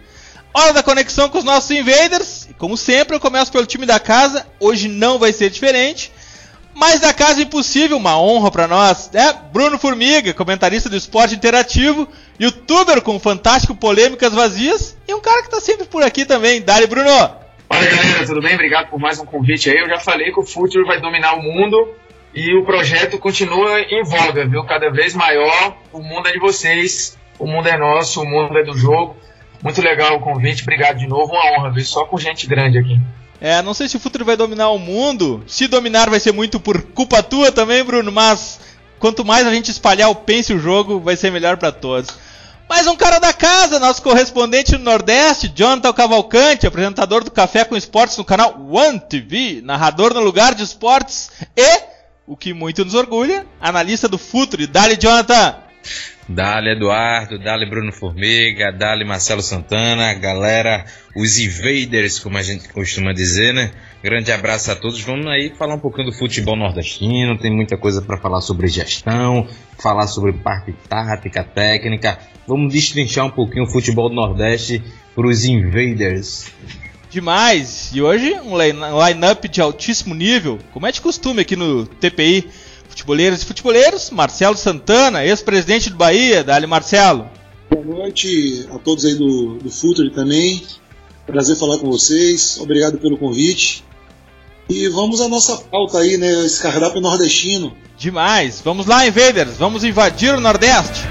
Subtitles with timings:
[0.58, 2.48] Hora da conexão com os nossos invaders.
[2.56, 4.46] Como sempre, eu começo pelo time da casa.
[4.58, 6.10] Hoje não vai ser diferente.
[6.74, 9.10] Mas da casa impossível, uma honra para nós.
[9.12, 12.08] É Bruno Formiga, comentarista do esporte interativo,
[12.40, 16.62] youtuber com fantástico polêmicas vazias e um cara que tá sempre por aqui também.
[16.62, 17.10] Dali Bruno.
[17.10, 18.54] Fala galera, tudo bem?
[18.54, 19.76] Obrigado por mais um convite aí.
[19.76, 21.94] Eu já falei que o futuro vai dominar o mundo
[22.34, 24.64] e o projeto continua em voga, viu?
[24.64, 25.76] Cada vez maior.
[25.92, 29.18] O mundo é de vocês, o mundo é nosso, o mundo é do jogo.
[29.62, 33.00] Muito legal o convite, obrigado de novo, uma honra ver só com gente grande aqui.
[33.40, 35.44] É, não sei se o futuro vai dominar o mundo.
[35.46, 38.60] Se dominar vai ser muito por culpa tua também, Bruno, mas
[38.98, 42.10] quanto mais a gente espalhar o pense o jogo, vai ser melhor para todos.
[42.68, 47.76] Mais um cara da casa, nosso correspondente no Nordeste, Jonathan Cavalcante, apresentador do Café com
[47.76, 51.82] Esportes no canal One TV, narrador no lugar de esportes e,
[52.26, 54.66] o que muito nos orgulha, analista do Futuro.
[54.66, 55.54] Dali, Jonathan!
[56.28, 63.12] Dali Eduardo, Dali Bruno Formiga, Dali Marcelo Santana, galera, os invaders, como a gente costuma
[63.12, 63.70] dizer, né?
[64.02, 65.00] Grande abraço a todos.
[65.02, 67.38] Vamos aí falar um pouquinho do futebol nordestino.
[67.38, 69.46] Tem muita coisa para falar sobre gestão,
[69.78, 72.18] falar sobre parte tática, técnica.
[72.46, 74.82] Vamos destrinchar um pouquinho o futebol do Nordeste
[75.14, 76.50] para os invaders.
[77.08, 77.90] Demais!
[77.94, 82.48] E hoje um line-up de altíssimo nível, como é de costume aqui no TPI
[82.96, 87.28] futeboleiras e futeboleiros, Marcelo Santana, ex-presidente do Bahia, Dali Marcelo.
[87.70, 90.62] Boa noite a todos aí do, do Futuri também.
[91.26, 92.58] Prazer falar com vocês.
[92.58, 93.84] Obrigado pelo convite.
[94.68, 96.46] E vamos à nossa pauta aí, né?
[96.46, 97.76] Esse cardápio nordestino.
[97.98, 98.62] Demais!
[98.64, 99.56] Vamos lá, Invaders!
[99.58, 101.02] Vamos invadir o Nordeste!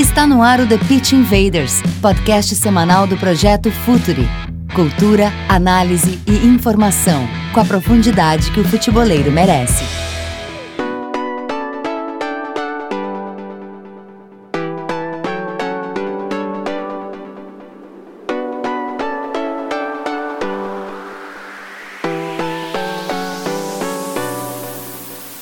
[0.00, 4.26] Está no ar o The Pitch Invaders, podcast semanal do projeto Futuri.
[4.74, 9.84] Cultura, análise e informação, com a profundidade que o futeboleiro merece.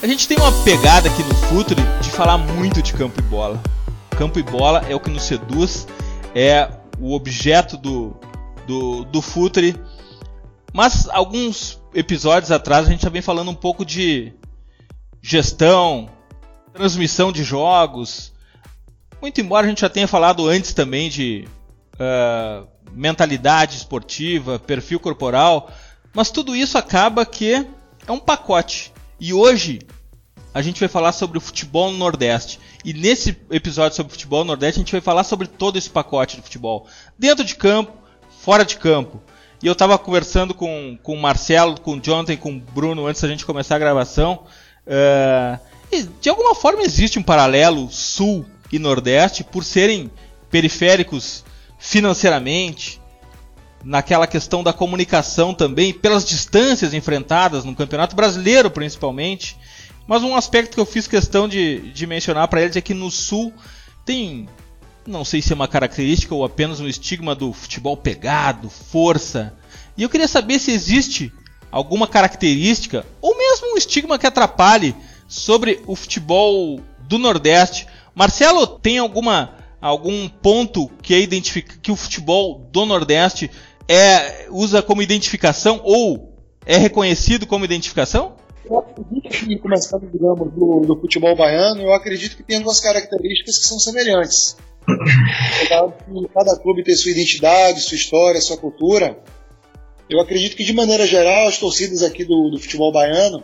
[0.03, 3.63] A gente tem uma pegada aqui no Futuri de falar muito de campo e bola
[4.19, 5.87] campo e bola é o que nos seduz,
[6.35, 6.69] é
[6.99, 8.17] o objeto do,
[8.67, 9.81] do, do futre.
[10.75, 14.33] Mas alguns episódios atrás a gente já vem falando um pouco de
[15.23, 16.11] gestão,
[16.75, 18.33] transmissão de jogos.
[19.23, 21.47] Muito embora a gente já tenha falado antes também de
[21.95, 25.71] uh, mentalidade esportiva, perfil corporal,
[26.13, 27.55] mas tudo isso acaba que
[28.05, 28.93] é um pacote.
[29.21, 29.79] E hoje
[30.53, 32.59] a gente vai falar sobre o futebol no Nordeste.
[32.85, 36.37] E nesse episódio sobre futebol no Nordeste, a gente vai falar sobre todo esse pacote
[36.37, 36.87] de futebol.
[37.19, 37.93] Dentro de campo,
[38.41, 39.21] fora de campo.
[39.63, 43.21] E eu estava conversando com, com o Marcelo, com o Jonathan com o Bruno antes
[43.21, 44.45] da gente começar a gravação.
[44.87, 45.59] Uh,
[45.91, 50.11] e de alguma forma existe um paralelo sul e nordeste por serem
[50.51, 51.45] periféricos
[51.79, 53.01] financeiramente,
[53.85, 59.57] naquela questão da comunicação também, pelas distâncias enfrentadas no Campeonato Brasileiro principalmente.
[60.09, 63.11] Mas um aspecto que eu fiz questão de, de mencionar para eles é que no
[63.11, 63.53] Sul
[64.07, 64.49] tem,
[65.07, 69.55] não sei se é uma característica ou apenas um estigma do futebol pegado, força.
[69.99, 71.31] E eu queria saber se existe
[71.71, 74.97] alguma característica, ou mesmo um estigma que atrapalhe
[75.29, 77.87] sobre o futebol do Nordeste.
[78.15, 83.51] Marcelo, tem alguma algum ponto que é identifica que o futebol do Nordeste
[83.87, 86.35] é usa como identificação ou
[86.65, 88.37] é reconhecido como identificação?
[89.31, 93.79] Que, começando, digamos, do, do futebol baiano, eu acredito que tem algumas características que são
[93.79, 94.57] semelhantes.
[96.35, 99.19] Cada clube tem sua identidade, sua história, sua cultura.
[100.09, 103.43] Eu acredito que, de maneira geral, as torcidas aqui do, do futebol baiano,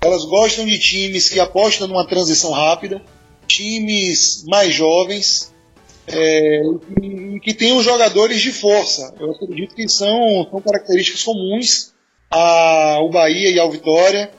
[0.00, 3.00] elas gostam de times que apostam numa transição rápida,
[3.46, 5.52] times mais jovens,
[6.08, 6.60] é,
[7.00, 9.14] e que tenham jogadores de força.
[9.20, 11.92] Eu acredito que são, são características comuns
[12.28, 14.30] ao Bahia e ao Vitória.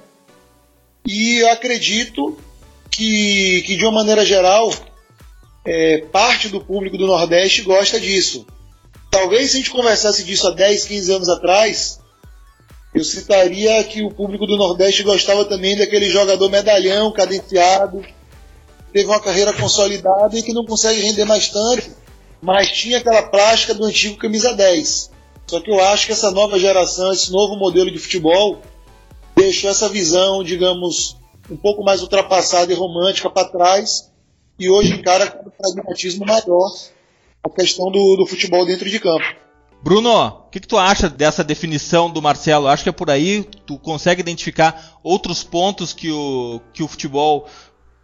[1.05, 2.37] E eu acredito
[2.89, 4.71] que, que de uma maneira geral,
[5.65, 8.45] é, parte do público do Nordeste gosta disso.
[9.09, 11.99] Talvez se a gente conversasse disso há 10, 15 anos atrás,
[12.93, 18.03] eu citaria que o público do Nordeste gostava também daquele jogador medalhão, cadenciado,
[18.91, 21.89] teve uma carreira consolidada e que não consegue render mais tanto,
[22.41, 25.11] mas tinha aquela plástica do antigo camisa 10.
[25.47, 28.61] Só que eu acho que essa nova geração, esse novo modelo de futebol,
[29.35, 31.17] deixou essa visão, digamos,
[31.49, 34.11] um pouco mais ultrapassada e romântica para trás
[34.57, 36.71] e hoje encara com um pragmatismo maior
[37.43, 39.25] a questão do, do futebol dentro de campo.
[39.83, 42.67] Bruno, o que, que, tu acha dessa definição do Marcelo?
[42.67, 47.49] Acho que é por aí tu consegue identificar outros pontos que o, que o futebol,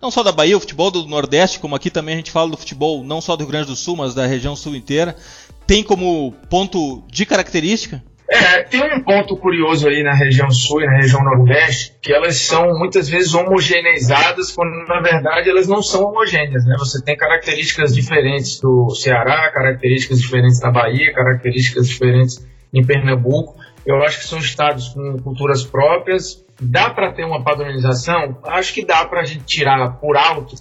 [0.02, 2.58] não só da Bahia, o futebol do Nordeste, como aqui também a gente fala do
[2.58, 5.16] futebol não só do Rio Grande do Sul, mas da região sul inteira,
[5.66, 8.04] tem como ponto de característica?
[8.32, 12.38] É, tem um ponto curioso aí na região sul e na região nordeste, que elas
[12.38, 16.64] são muitas vezes homogeneizadas, quando na verdade elas não são homogêneas.
[16.64, 16.76] Né?
[16.78, 23.56] Você tem características diferentes do Ceará, características diferentes da Bahia, características diferentes em Pernambuco.
[23.84, 26.46] Eu acho que são estados com culturas próprias.
[26.62, 28.38] Dá para ter uma padronização?
[28.44, 30.56] Acho que dá para a gente tirar por alto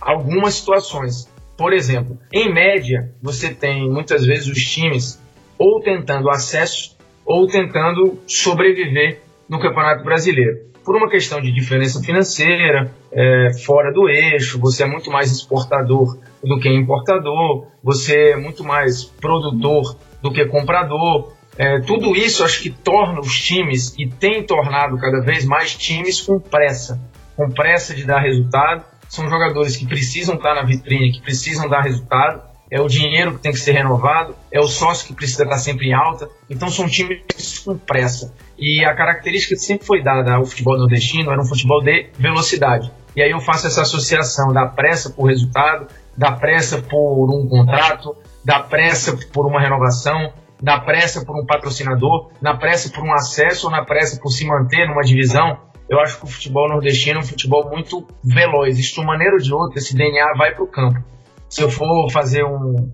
[0.00, 1.28] algumas situações.
[1.56, 5.20] Por exemplo, em média, você tem muitas vezes os times
[5.58, 6.96] ou tentando acesso
[7.26, 10.68] ou tentando sobreviver no Campeonato Brasileiro.
[10.84, 16.18] Por uma questão de diferença financeira, é, fora do eixo, você é muito mais exportador
[16.42, 21.34] do que importador, você é muito mais produtor do que comprador.
[21.58, 26.22] É, tudo isso acho que torna os times, e tem tornado cada vez mais times
[26.22, 26.98] com pressa,
[27.36, 28.84] com pressa de dar resultado.
[29.10, 33.38] São jogadores que precisam estar na vitrine, que precisam dar resultado, é o dinheiro que
[33.40, 36.28] tem que ser renovado, é o sócio que precisa estar sempre em alta.
[36.48, 38.34] Então são times com pressa.
[38.58, 42.90] E a característica que sempre foi dada ao futebol nordestino era um futebol de velocidade.
[43.16, 45.86] E aí eu faço essa associação da pressa por resultado,
[46.16, 50.32] da pressa por um contrato, da pressa por uma renovação,
[50.62, 54.44] da pressa por um patrocinador, na pressa por um acesso ou na pressa por se
[54.46, 55.58] manter numa divisão.
[55.88, 58.76] Eu acho que o futebol nordestino é um futebol muito veloz.
[58.76, 61.02] De uma maneira ou de outra, esse DNA vai para o campo
[61.48, 62.90] se eu for fazer um,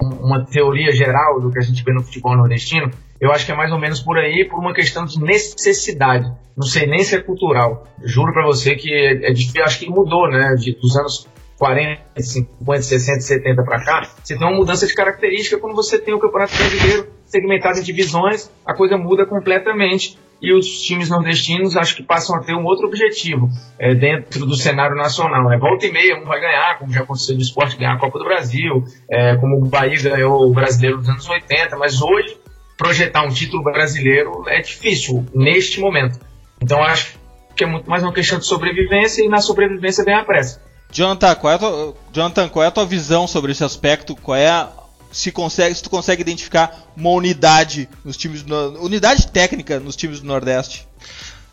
[0.00, 2.90] uma teoria geral do que a gente vê no futebol nordestino,
[3.20, 6.30] eu acho que é mais ou menos por aí, por uma questão de necessidade.
[6.56, 7.86] Não sei nem se é cultural.
[8.04, 10.54] Juro para você que é, é acho que mudou, né?
[10.54, 11.26] De, dos anos
[11.58, 16.14] 40, 50, 60, 70 para cá, você tem uma mudança de característica quando você tem
[16.14, 21.96] o Campeonato Brasileiro segmentado em divisões, a coisa muda completamente e os times nordestinos acho
[21.96, 23.48] que passam a ter um outro objetivo
[23.78, 25.52] é, dentro do cenário nacional.
[25.52, 28.18] É volta e meia, um vai ganhar, como já aconteceu no esporte, ganhar a Copa
[28.18, 32.36] do Brasil, é, como o Bahia ganhou o brasileiro dos anos 80, mas hoje
[32.76, 36.20] projetar um título brasileiro é difícil neste momento.
[36.62, 37.18] Então acho
[37.56, 40.62] que é muito mais uma questão de sobrevivência e na sobrevivência vem a pressa.
[40.90, 44.16] Jonathan, qual é a tua, Jonathan, qual é a tua visão sobre esse aspecto?
[44.16, 44.70] Qual é a,
[45.10, 48.44] se consegue, se tu consegue identificar uma unidade nos times
[48.80, 50.86] unidade técnica nos times do Nordeste.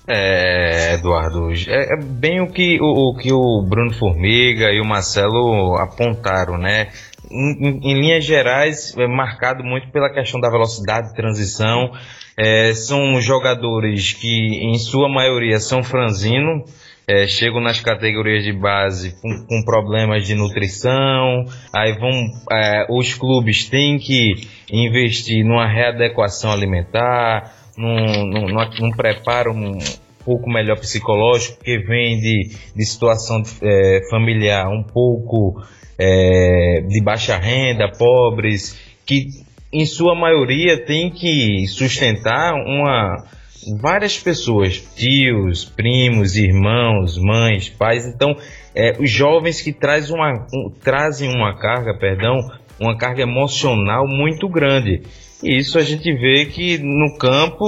[0.07, 4.85] É, Eduardo, é, é bem o que o, o, que o Bruno Formiga e o
[4.85, 6.89] Marcelo apontaram, né?
[7.31, 11.91] Em, em, em linhas gerais, é marcado muito pela questão da velocidade de transição.
[12.37, 16.63] É, são jogadores que, em sua maioria, são franzino,
[17.07, 22.11] é, chegam nas categorias de base com, com problemas de nutrição, aí vão,
[22.51, 29.77] é, os clubes têm que investir numa readequação alimentar, num, num, num preparo um
[30.23, 35.61] pouco melhor psicológico, que vem de, de situação é, familiar um pouco
[35.99, 39.27] é, de baixa renda, pobres, que
[39.71, 43.34] em sua maioria tem que sustentar uma
[43.79, 48.05] várias pessoas, tios, primos, irmãos, mães, pais.
[48.05, 48.35] Então,
[48.73, 52.35] é, os jovens que traz uma, um, trazem uma carga, perdão,
[52.79, 55.03] uma carga emocional muito grande.
[55.43, 57.65] E isso a gente vê que no campo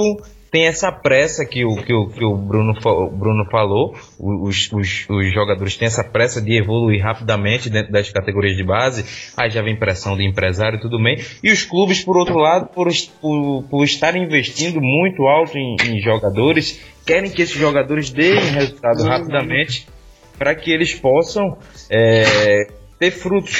[0.50, 5.06] tem essa pressa que o, que o, que o Bruno, o Bruno falou, os, os,
[5.08, 9.04] os, jogadores têm essa pressa de evoluir rapidamente dentro das categorias de base,
[9.36, 12.68] aí já vem pressão de empresário e tudo bem, e os clubes, por outro lado,
[12.68, 12.88] por,
[13.20, 19.02] por, por estarem investindo muito alto em, em jogadores, querem que esses jogadores deem resultado
[19.04, 19.86] rapidamente
[20.38, 21.58] para que eles possam
[21.90, 23.58] é, ter frutos,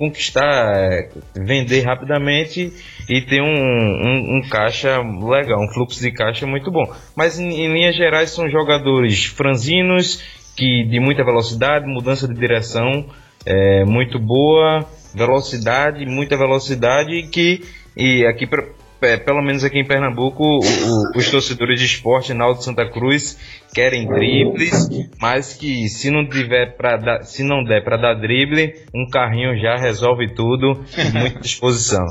[0.00, 2.72] conquistar, vender rapidamente
[3.06, 6.90] e ter um, um, um, caixa legal, um fluxo de caixa muito bom.
[7.14, 10.24] Mas em, em linhas gerais são jogadores franzinos,
[10.56, 13.04] que de muita velocidade, mudança de direção
[13.44, 17.60] é, muito boa, velocidade, muita velocidade que
[17.94, 18.48] e aqui
[19.02, 23.38] é, pelo menos aqui em Pernambuco, o, o, os torcedores de esporte Alto Santa Cruz
[23.74, 24.88] querem dribles,
[25.20, 29.76] mas que se não tiver para se não der para dar drible, um carrinho já
[29.76, 30.80] resolve tudo,
[31.14, 32.06] muita disposição.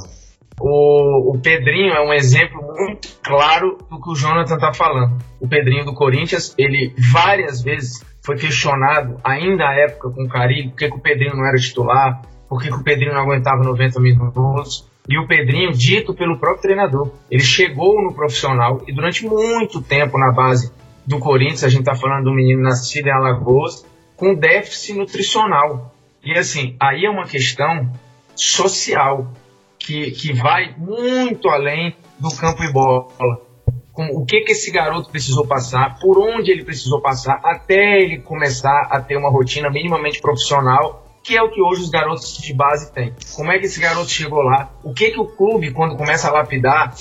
[0.61, 5.17] O, o, Pedrinho é um exemplo muito claro do que o Jonathan está falando.
[5.39, 10.71] O Pedrinho do Corinthians, ele várias vezes foi questionado, ainda à época com o Carilho,
[10.71, 13.63] por que, que o Pedrinho não era titular, por que, que o Pedrinho não aguentava
[13.63, 14.85] 90 minutos.
[15.09, 20.19] E o Pedrinho, dito pelo próprio treinador, ele chegou no profissional e durante muito tempo
[20.19, 20.71] na base
[21.03, 23.83] do Corinthians, a gente está falando do menino nascido em Alagoas,
[24.15, 25.95] com déficit nutricional.
[26.23, 27.91] E assim, aí é uma questão
[28.35, 29.33] social
[29.79, 33.07] que, que vai muito além do campo e bola.
[33.91, 38.19] Com o que, que esse garoto precisou passar, por onde ele precisou passar, até ele
[38.19, 42.53] começar a ter uma rotina minimamente profissional que é o que hoje os garotos de
[42.53, 43.13] base têm.
[43.35, 44.71] Como é que esse garoto chegou lá?
[44.83, 46.93] O que que o clube, quando começa a lapidar,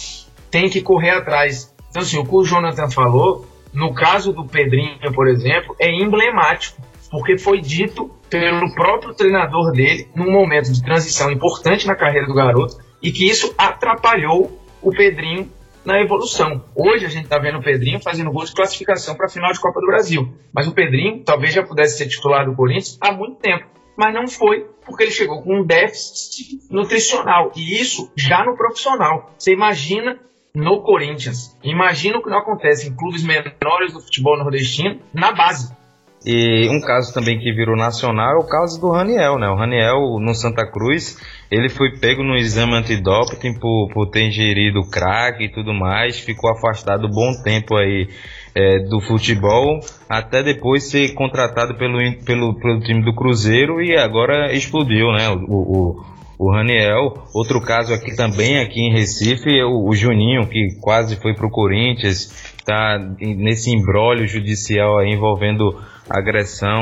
[0.50, 1.74] tem que correr atrás?
[1.90, 6.80] Então, assim, o que o Jonathan falou, no caso do Pedrinho, por exemplo, é emblemático,
[7.10, 12.34] porque foi dito pelo próprio treinador dele num momento de transição importante na carreira do
[12.34, 15.50] garoto e que isso atrapalhou o Pedrinho
[15.84, 16.62] na evolução.
[16.74, 19.60] Hoje a gente está vendo o Pedrinho fazendo gol de classificação para a final de
[19.60, 23.36] Copa do Brasil, mas o Pedrinho talvez já pudesse ser titular do Corinthians há muito
[23.36, 27.50] tempo mas não foi porque ele chegou com um déficit nutricional.
[27.56, 29.32] E isso já no profissional.
[29.36, 30.16] Você imagina
[30.54, 31.56] no Corinthians.
[31.62, 35.76] Imagina o que não acontece em clubes menores do futebol nordestino na base.
[36.24, 39.48] E um caso também que virou nacional é o caso do Raniel, né?
[39.48, 41.16] O Raniel no Santa Cruz,
[41.50, 46.50] ele foi pego no exame antidoping por, por ter ingerido crack e tudo mais, ficou
[46.50, 48.08] afastado um bom tempo aí
[48.54, 54.52] é, do futebol até depois ser contratado pelo, pelo, pelo time do Cruzeiro e agora
[54.52, 55.28] explodiu, né?
[55.30, 56.04] O, o,
[56.38, 57.24] o Raniel.
[57.34, 61.50] Outro caso aqui também, aqui em Recife, é o, o Juninho, que quase foi pro
[61.50, 65.76] Corinthians, está nesse embrólio judicial envolvendo
[66.08, 66.80] agressão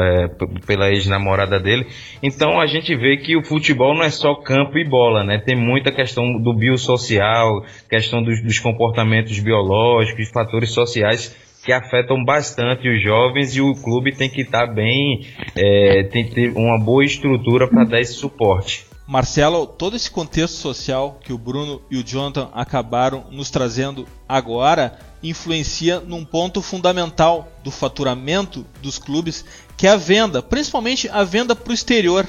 [0.00, 0.28] é,
[0.66, 1.86] pela ex-namorada dele.
[2.22, 5.38] Então a gente vê que o futebol não é só campo e bola, né?
[5.38, 12.88] Tem muita questão do biosocial, questão dos, dos comportamentos biológicos, fatores sociais que afetam bastante
[12.88, 16.78] os jovens e o clube tem que estar tá bem, é, tem que ter uma
[16.78, 18.86] boa estrutura para dar esse suporte.
[19.06, 24.98] Marcelo, todo esse contexto social que o Bruno e o Jonathan acabaram nos trazendo agora
[25.22, 29.44] influencia num ponto fundamental do faturamento dos clubes,
[29.76, 32.26] que é a venda, principalmente a venda para o exterior.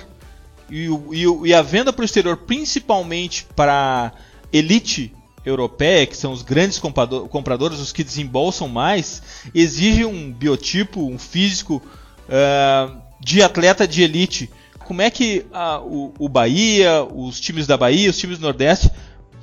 [0.69, 4.11] E, e, e a venda para o exterior, principalmente para
[4.51, 5.13] elite
[5.45, 9.21] europeia, que são os grandes compradores, os que desembolsam mais,
[9.53, 11.81] exige um biotipo, um físico
[12.27, 14.49] uh, de atleta de elite.
[14.79, 18.91] Como é que uh, o, o Bahia, os times da Bahia, os times do Nordeste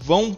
[0.00, 0.36] vão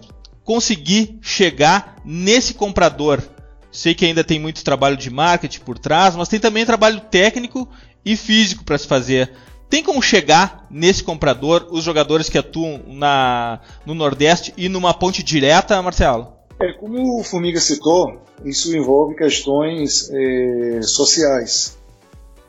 [0.48, 3.22] conseguir chegar nesse comprador.
[3.70, 7.68] Sei que ainda tem muito trabalho de marketing por trás, mas tem também trabalho técnico
[8.02, 9.30] e físico para se fazer.
[9.68, 15.22] Tem como chegar nesse comprador os jogadores que atuam na, no Nordeste e numa ponte
[15.22, 16.32] direta, Marcelo?
[16.58, 21.76] É, como o Formiga citou, isso envolve questões é, sociais.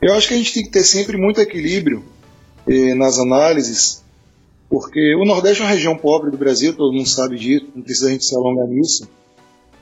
[0.00, 2.02] Eu acho que a gente tem que ter sempre muito equilíbrio
[2.66, 3.99] é, nas análises
[4.70, 8.06] porque o Nordeste é uma região pobre do Brasil, todo mundo sabe disso, não precisa
[8.06, 9.10] a gente se alongar nisso.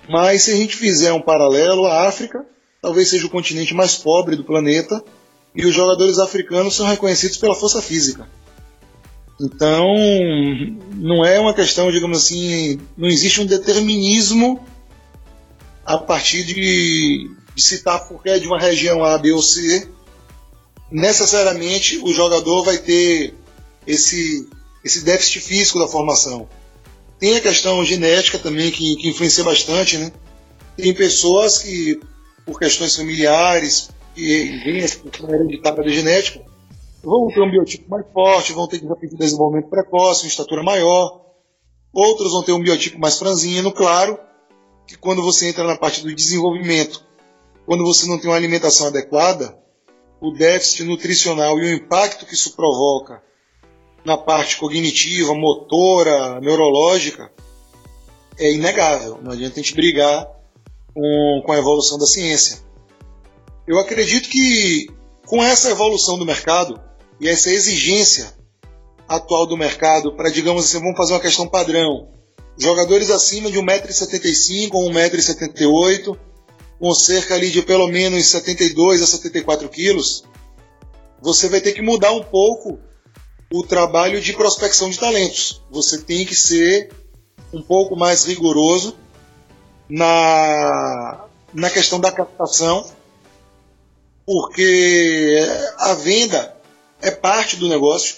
[0.08, 2.44] Mas se a gente fizer um paralelo, a África
[2.80, 5.04] talvez seja o continente mais pobre do planeta
[5.54, 8.26] e os jogadores africanos são reconhecidos pela força física.
[9.38, 9.94] Então,
[10.96, 14.64] não é uma questão, digamos assim, não existe um determinismo
[15.84, 19.86] a partir de, de citar porque é de uma região A, B ou C.
[20.90, 23.34] Necessariamente o jogador vai ter
[23.86, 24.48] esse
[24.84, 26.48] esse déficit físico da formação.
[27.18, 30.12] Tem a questão genética também que, que influencia bastante, né?
[30.76, 32.00] Tem pessoas que,
[32.46, 36.40] por questões familiares, que vêm essa questão hereditária da genética,
[37.02, 41.24] vão ter um biotipo mais forte, vão ter que desenvolvimento precoce, uma estatura maior.
[41.92, 44.18] Outros vão ter um biotipo mais franzino, claro.
[44.86, 47.04] que quando você entra na parte do desenvolvimento,
[47.66, 49.58] quando você não tem uma alimentação adequada,
[50.20, 53.22] o déficit nutricional e o impacto que isso provoca
[54.08, 57.30] na parte cognitiva, motora, neurológica,
[58.38, 59.20] é inegável.
[59.22, 60.26] Não adianta a gente brigar
[60.94, 62.60] com, com a evolução da ciência.
[63.66, 64.88] Eu acredito que
[65.26, 66.80] com essa evolução do mercado
[67.20, 68.32] e essa exigência
[69.06, 72.08] atual do mercado para, digamos assim, vamos fazer uma questão padrão.
[72.56, 76.16] Jogadores acima de 1,75m ou 1,78m,
[76.80, 80.24] com cerca ali de pelo menos 72 a 74 quilos,
[81.20, 82.87] você vai ter que mudar um pouco
[83.50, 85.62] o trabalho de prospecção de talentos.
[85.70, 86.90] Você tem que ser
[87.52, 88.96] um pouco mais rigoroso
[89.88, 91.24] na,
[91.54, 92.86] na questão da captação,
[94.26, 95.38] porque
[95.78, 96.56] a venda
[97.00, 98.16] é parte do negócio.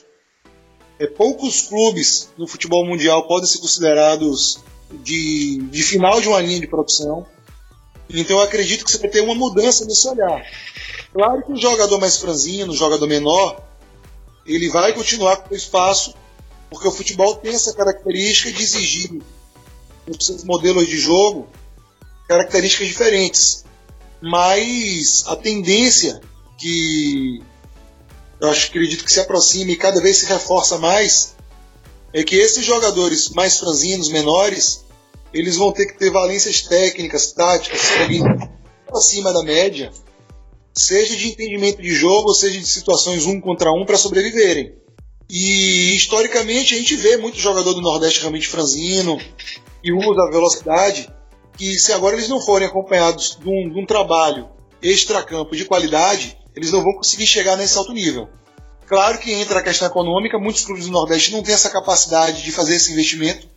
[0.99, 4.59] É, poucos clubes no futebol mundial podem ser considerados
[5.03, 7.27] de, de final de uma linha de produção.
[8.09, 10.45] Então eu acredito que você vai ter uma mudança nesse olhar.
[11.13, 13.70] Claro que o jogador mais franzino, o jogador menor,
[14.47, 16.15] ele vai continuar com o espaço,
[16.69, 19.23] porque o futebol tem essa característica de exigir
[20.07, 21.49] nos seus modelos de jogo
[22.29, 23.65] características diferentes.
[24.21, 26.21] Mas a tendência
[26.59, 27.43] que
[28.41, 31.35] eu acho, acredito que se aproxima e cada vez se reforça mais
[32.13, 34.85] é que esses jogadores mais franzinos, menores,
[35.33, 37.81] eles vão ter que ter valências técnicas, táticas,
[38.93, 39.93] acima da média,
[40.81, 44.75] seja de entendimento de jogo, seja de situações um contra um para sobreviverem.
[45.29, 49.21] E historicamente a gente vê muito jogador do Nordeste realmente franzino
[49.85, 51.09] e usa a velocidade,
[51.57, 54.49] que se agora eles não forem acompanhados de um, de um trabalho
[54.83, 58.29] extracampo de qualidade, eles não vão conseguir chegar nesse alto nível.
[58.87, 62.51] Claro que entra a questão econômica, muitos clubes do Nordeste não têm essa capacidade de
[62.51, 63.49] fazer esse investimento,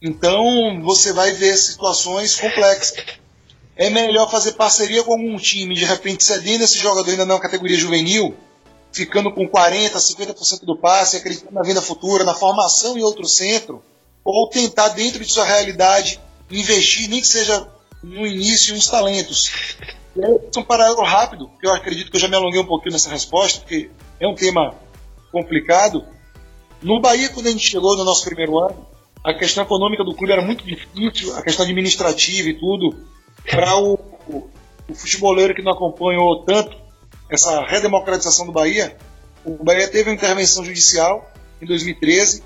[0.00, 3.19] então você vai ver situações complexas.
[3.80, 7.78] É melhor fazer parceria com algum time, de repente cedendo esse jogador ainda na categoria
[7.78, 8.36] juvenil,
[8.92, 13.82] ficando com 40%, 50% do passe, acreditando na venda futura, na formação em outro centro,
[14.22, 17.66] ou tentar, dentro de sua realidade, investir, nem que seja
[18.02, 19.50] no início, uns talentos.
[20.14, 23.08] Aí, um paralelo rápido, que eu acredito que eu já me alonguei um pouquinho nessa
[23.08, 23.90] resposta, porque
[24.20, 24.74] é um tema
[25.32, 26.04] complicado.
[26.82, 28.86] No Bahia, quando a gente chegou no nosso primeiro ano,
[29.24, 33.08] a questão econômica do clube era muito difícil, a questão administrativa e tudo.
[33.50, 36.76] Para o, o, futeboleiro que não acompanhou tanto
[37.30, 38.96] essa redemocratização do Bahia,
[39.44, 42.42] o Bahia teve uma intervenção judicial em 2013,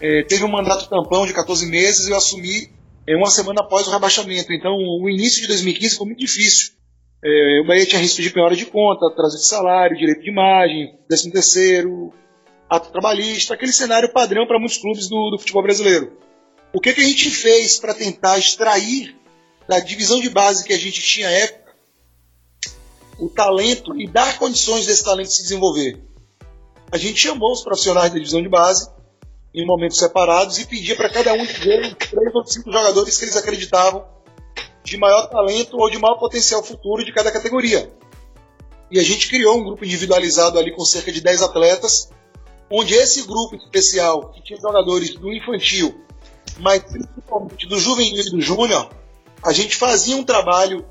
[0.00, 2.70] é, teve um mandato tampão de 14 meses e eu assumi
[3.06, 4.52] é, uma semana após o rebaixamento.
[4.52, 6.72] Então, o início de 2015 foi muito difícil.
[7.24, 10.94] É, o Bahia tinha risco de penhora de conta, atraso de salário, direito de imagem,
[11.08, 12.12] décimo terceiro,
[12.68, 16.12] ato trabalhista, aquele cenário padrão para muitos clubes do, do, futebol brasileiro.
[16.72, 19.16] O que, que a gente fez para tentar extrair
[19.68, 21.68] da divisão de base que a gente tinha à época
[23.18, 26.02] o talento e dar condições desse talento se desenvolver?
[26.90, 28.90] A gente chamou os profissionais da divisão de base
[29.54, 33.36] em momentos separados e pedia para cada um deles três ou cinco jogadores que eles
[33.36, 34.06] acreditavam
[34.82, 37.92] de maior talento ou de maior potencial futuro de cada categoria.
[38.90, 42.10] E a gente criou um grupo individualizado ali com cerca de 10 atletas,
[42.70, 46.02] onde esse grupo especial, que tinha jogadores do infantil,
[46.58, 48.88] mas principalmente do juvenil e do júnior,
[49.42, 50.86] a gente fazia um trabalho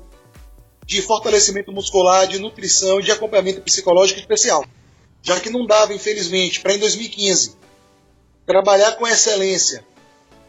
[0.84, 4.64] de fortalecimento muscular, de nutrição, de acompanhamento psicológico especial.
[5.22, 7.56] Já que não dava, infelizmente, para em 2015
[8.46, 9.84] trabalhar com excelência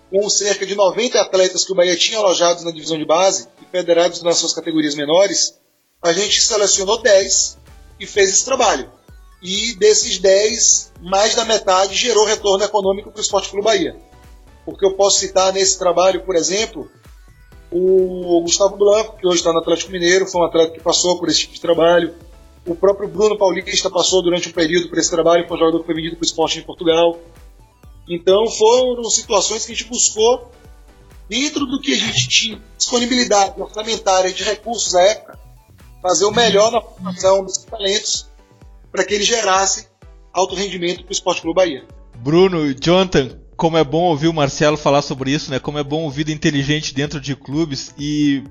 [0.09, 3.65] com cerca de 90 atletas que o Bahia tinha alojados na divisão de base e
[3.65, 5.59] federados nas suas categorias menores,
[6.01, 7.57] a gente selecionou 10
[7.99, 8.89] e fez esse trabalho.
[9.41, 13.95] E desses 10, mais da metade gerou retorno econômico para o Esporte Clube Bahia.
[14.65, 16.89] Porque eu posso citar nesse trabalho, por exemplo,
[17.71, 21.29] o Gustavo Blanco, que hoje está no Atlético Mineiro, foi um atleta que passou por
[21.29, 22.13] esse tipo de trabalho.
[22.65, 25.85] O próprio Bruno Paulista passou durante um período por esse trabalho, foi um jogador que
[25.85, 27.19] foi vendido para o esporte em Portugal.
[28.07, 30.51] Então foram situações que a gente buscou,
[31.29, 35.39] dentro do que a gente tinha disponibilidade orçamentária de recursos à época,
[36.01, 38.27] fazer o melhor na formação dos talentos
[38.91, 39.87] para que ele gerasse
[40.33, 41.85] alto rendimento para o Esporte Clube Bahia.
[42.17, 45.59] Bruno, Jonathan, como é bom ouvir o Marcelo falar sobre isso, né?
[45.59, 48.41] Como é bom ouvir inteligente dentro de clubes e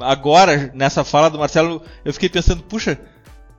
[0.00, 2.98] agora nessa fala do Marcelo eu fiquei pensando, puxa,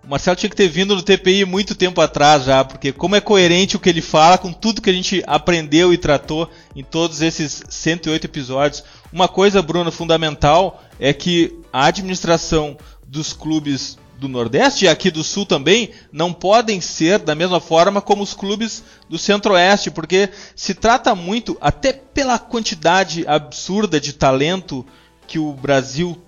[0.04, 3.22] o Marcelo tinha que ter vindo no TPI muito tempo atrás já, porque como é
[3.22, 7.22] coerente o que ele fala com tudo que a gente aprendeu e tratou em todos
[7.22, 8.84] esses 108 episódios.
[9.14, 12.76] Uma coisa, Bruno, fundamental é que a administração
[13.08, 18.02] dos clubes do Nordeste e aqui do Sul também não podem ser da mesma forma
[18.02, 24.86] como os clubes do Centro-Oeste, porque se trata muito, até pela quantidade absurda de talento
[25.26, 26.22] que o Brasil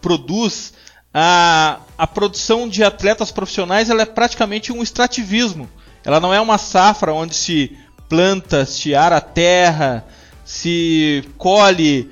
[0.00, 0.72] produz,
[1.12, 5.68] a, a produção de atletas profissionais ela é praticamente um extrativismo.
[6.04, 7.76] Ela não é uma safra onde se
[8.08, 10.06] planta, se ara a terra,
[10.44, 12.10] se colhe.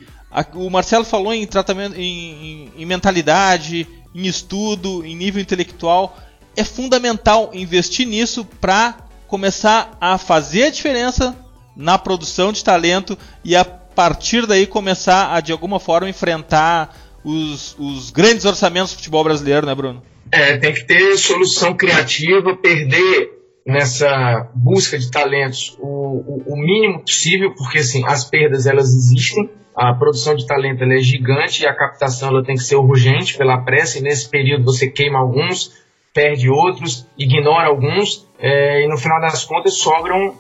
[0.55, 6.19] O Marcelo falou em tratamento, em, em, em mentalidade, em estudo, em nível intelectual.
[6.57, 8.97] É fundamental investir nisso para
[9.27, 11.37] começar a fazer a diferença
[11.77, 16.95] na produção de talento e a partir daí começar a de alguma forma enfrentar
[17.25, 20.03] os, os grandes orçamentos do futebol brasileiro, né, Bruno?
[20.31, 23.31] É, tem que ter solução criativa, perder
[23.67, 29.49] nessa busca de talentos o, o, o, mínimo possível, porque assim, as perdas elas existem,
[29.75, 33.59] a produção de talento é gigante e a captação ela tem que ser urgente pela
[33.59, 35.73] pressa, e nesse período você queima alguns,
[36.13, 40.35] perde outros, ignora alguns, é, e no final das contas sobram,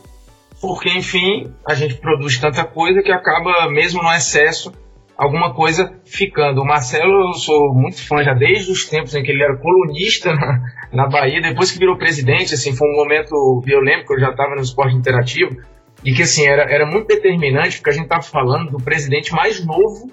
[0.60, 4.72] porque enfim, a gente produz tanta coisa que acaba, mesmo no excesso,
[5.16, 6.60] alguma coisa ficando.
[6.60, 10.32] O Marcelo, eu sou muito fã já desde os tempos em que ele era colunista
[10.34, 10.60] na,
[10.92, 14.62] na Bahia, depois que virou presidente, assim, foi um momento violento eu já estava no
[14.62, 15.56] esporte interativo,
[16.04, 19.64] e que assim, era, era muito determinante, porque a gente estava falando do presidente mais
[19.64, 20.10] novo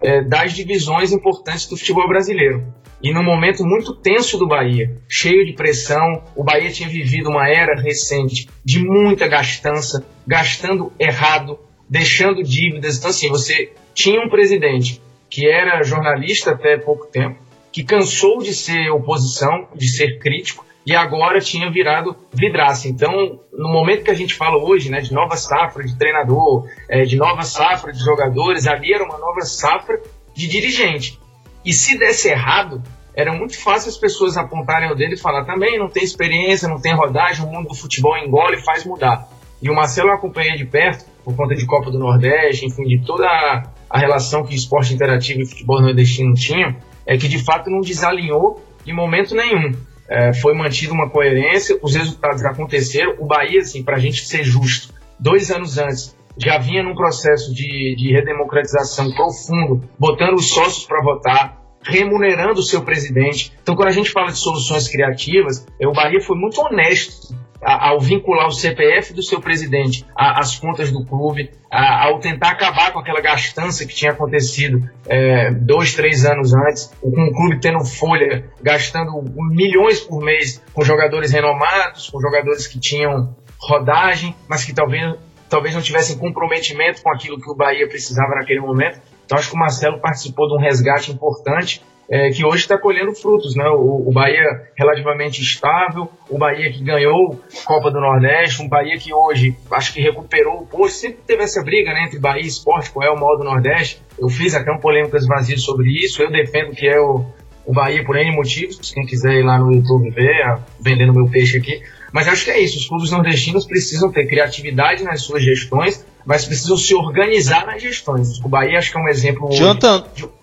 [0.00, 2.64] é, das divisões importantes do futebol brasileiro.
[3.02, 7.48] E num momento muito tenso do Bahia, cheio de pressão, o Bahia tinha vivido uma
[7.48, 12.98] era recente de muita gastança, gastando errado, deixando dívidas.
[12.98, 15.00] Então, assim, você tinha um presidente
[15.30, 17.38] que era jornalista até pouco tempo,
[17.72, 22.88] que cansou de ser oposição, de ser crítico, e agora tinha virado vidraça.
[22.88, 27.02] Então, no momento que a gente fala hoje né, de nova safra de treinador, é,
[27.02, 30.00] de nova safra de jogadores, ali era uma nova safra
[30.34, 31.18] de dirigente.
[31.64, 32.82] E se desse errado,
[33.14, 36.80] era muito fácil as pessoas apontarem o dedo e falar também não tem experiência, não
[36.80, 39.28] tem rodagem, o mundo do futebol engole e faz mudar.
[39.62, 43.04] E o Marcelo eu acompanhei de perto, por conta de Copa do Nordeste, enfim, de
[43.04, 46.74] toda a, a relação que esporte interativo e futebol nordestino tinham,
[47.06, 49.72] é que de fato não desalinhou em momento nenhum.
[50.10, 53.14] É, foi mantida uma coerência, os resultados aconteceram.
[53.20, 57.54] O Bahia, assim, para a gente ser justo, dois anos antes já vinha num processo
[57.54, 63.52] de, de redemocratização profundo, botando os sócios para votar, remunerando o seu presidente.
[63.62, 68.00] Então, quando a gente fala de soluções criativas, é, o Bahia foi muito honesto ao
[68.00, 73.20] vincular o CPF do seu presidente às contas do clube, ao tentar acabar com aquela
[73.20, 79.12] gastança que tinha acontecido é, dois, três anos antes, com o clube tendo folha, gastando
[79.50, 85.16] milhões por mês com jogadores renomados, com jogadores que tinham rodagem, mas que talvez,
[85.48, 89.00] talvez não tivessem comprometimento com aquilo que o Bahia precisava naquele momento.
[89.26, 93.14] Então acho que o Marcelo participou de um resgate importante é, que hoje está colhendo
[93.14, 93.64] frutos, né?
[93.68, 94.42] O, o, Bahia
[94.76, 100.00] relativamente estável, o Bahia que ganhou Copa do Nordeste, um Bahia que hoje acho que
[100.00, 100.98] recuperou o posto.
[100.98, 104.02] Sempre teve essa briga né, entre Bahia e Esporte, qual é o maior do Nordeste.
[104.18, 106.20] Eu fiz até um polêmicas vazias sobre isso.
[106.20, 107.24] Eu defendo que é o,
[107.64, 108.90] o Bahia por N motivos.
[108.90, 111.80] Quem quiser ir lá no YouTube ver, vendendo meu peixe aqui.
[112.12, 112.76] Mas acho que é isso.
[112.76, 118.40] Os clubes nordestinos precisam ter criatividade nas suas gestões, mas precisam se organizar nas gestões.
[118.40, 119.52] O Bahia acho que é um exemplo.
[119.52, 120.39] Jonathan, de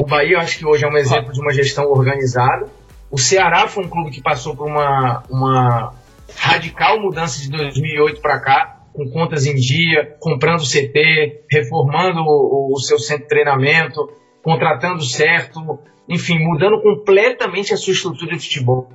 [0.00, 2.66] o Bahia, acho que hoje é um exemplo de uma gestão organizada.
[3.10, 5.92] O Ceará foi um clube que passou por uma, uma
[6.34, 12.80] radical mudança de 2008 para cá, com contas em dia, comprando CT, reformando o, o
[12.80, 14.10] seu centro de treinamento,
[14.42, 15.60] contratando certo,
[16.08, 18.88] enfim, mudando completamente a sua estrutura de futebol.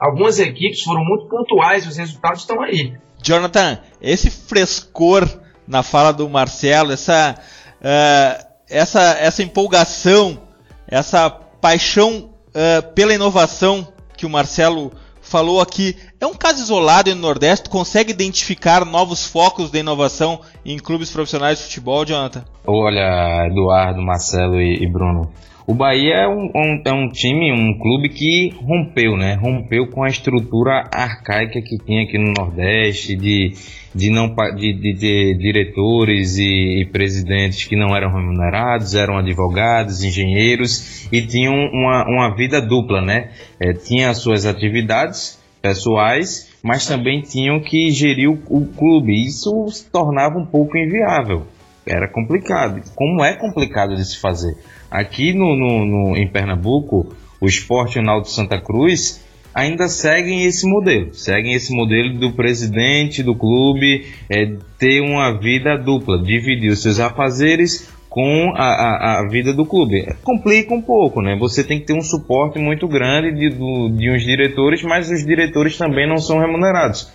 [0.00, 2.94] Algumas equipes foram muito pontuais, os resultados estão aí.
[3.22, 5.28] Jonathan, esse frescor
[5.66, 7.36] na fala do Marcelo, essa,
[7.80, 10.45] uh, essa, essa empolgação
[10.88, 17.20] essa paixão uh, pela inovação que o Marcelo falou aqui é um caso isolado no
[17.20, 17.68] Nordeste?
[17.68, 22.44] Consegue identificar novos focos de inovação em clubes profissionais de futebol, Jonathan?
[22.66, 25.32] Olha, Eduardo, Marcelo e, e Bruno.
[25.66, 29.34] O Bahia é um, um, é um time, um clube que rompeu, né?
[29.34, 33.52] Rompeu com a estrutura arcaica que tinha aqui no Nordeste, de,
[33.92, 40.04] de, não, de, de, de diretores e, e, presidentes que não eram remunerados, eram advogados,
[40.04, 43.30] engenheiros e tinham uma, uma vida dupla, né?
[43.58, 49.12] É, tinha as suas atividades pessoais, mas também tinham que gerir o, o clube.
[49.20, 51.44] Isso se tornava um pouco inviável.
[51.84, 52.82] Era complicado.
[52.94, 54.56] Como é complicado de se fazer?
[54.96, 59.22] Aqui no, no, no em Pernambuco, o Esporte Ronaldo Santa Cruz
[59.54, 65.76] ainda seguem esse modelo, seguem esse modelo do presidente do clube é, ter uma vida
[65.76, 70.02] dupla, dividir os seus afazeres com a, a, a, vida do clube.
[70.24, 71.36] Complica um pouco, né?
[71.38, 75.26] Você tem que ter um suporte muito grande de, do, de uns diretores, mas os
[75.26, 77.12] diretores também não são remunerados.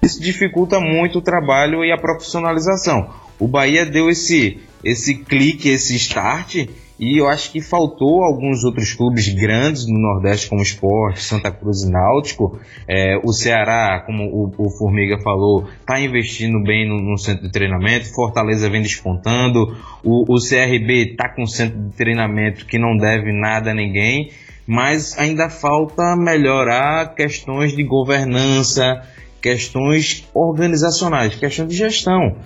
[0.00, 3.10] Isso dificulta muito o trabalho e a profissionalização.
[3.40, 8.92] O Bahia deu esse, esse clique, esse start e eu acho que faltou alguns outros
[8.92, 12.60] clubes grandes no Nordeste, como Esporte, Santa Cruz e Náutico.
[12.86, 17.50] É, o Ceará, como o, o Formiga falou, está investindo bem no, no, centro de
[17.50, 18.14] treinamento.
[18.14, 19.76] Fortaleza vem despontando.
[20.04, 24.30] O, o CRB está com centro de treinamento que não deve nada a ninguém.
[24.66, 29.02] Mas ainda falta melhorar questões de governança,
[29.42, 32.36] questões organizacionais, questão de gestão.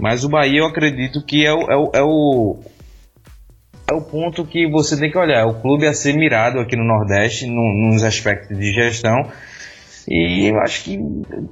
[0.00, 2.58] Mas o Bahia eu acredito que é o, é o, é o
[3.90, 5.46] é o ponto que você tem que olhar.
[5.46, 9.16] O clube a ser mirado aqui no Nordeste, no, nos aspectos de gestão.
[10.08, 10.98] E eu acho que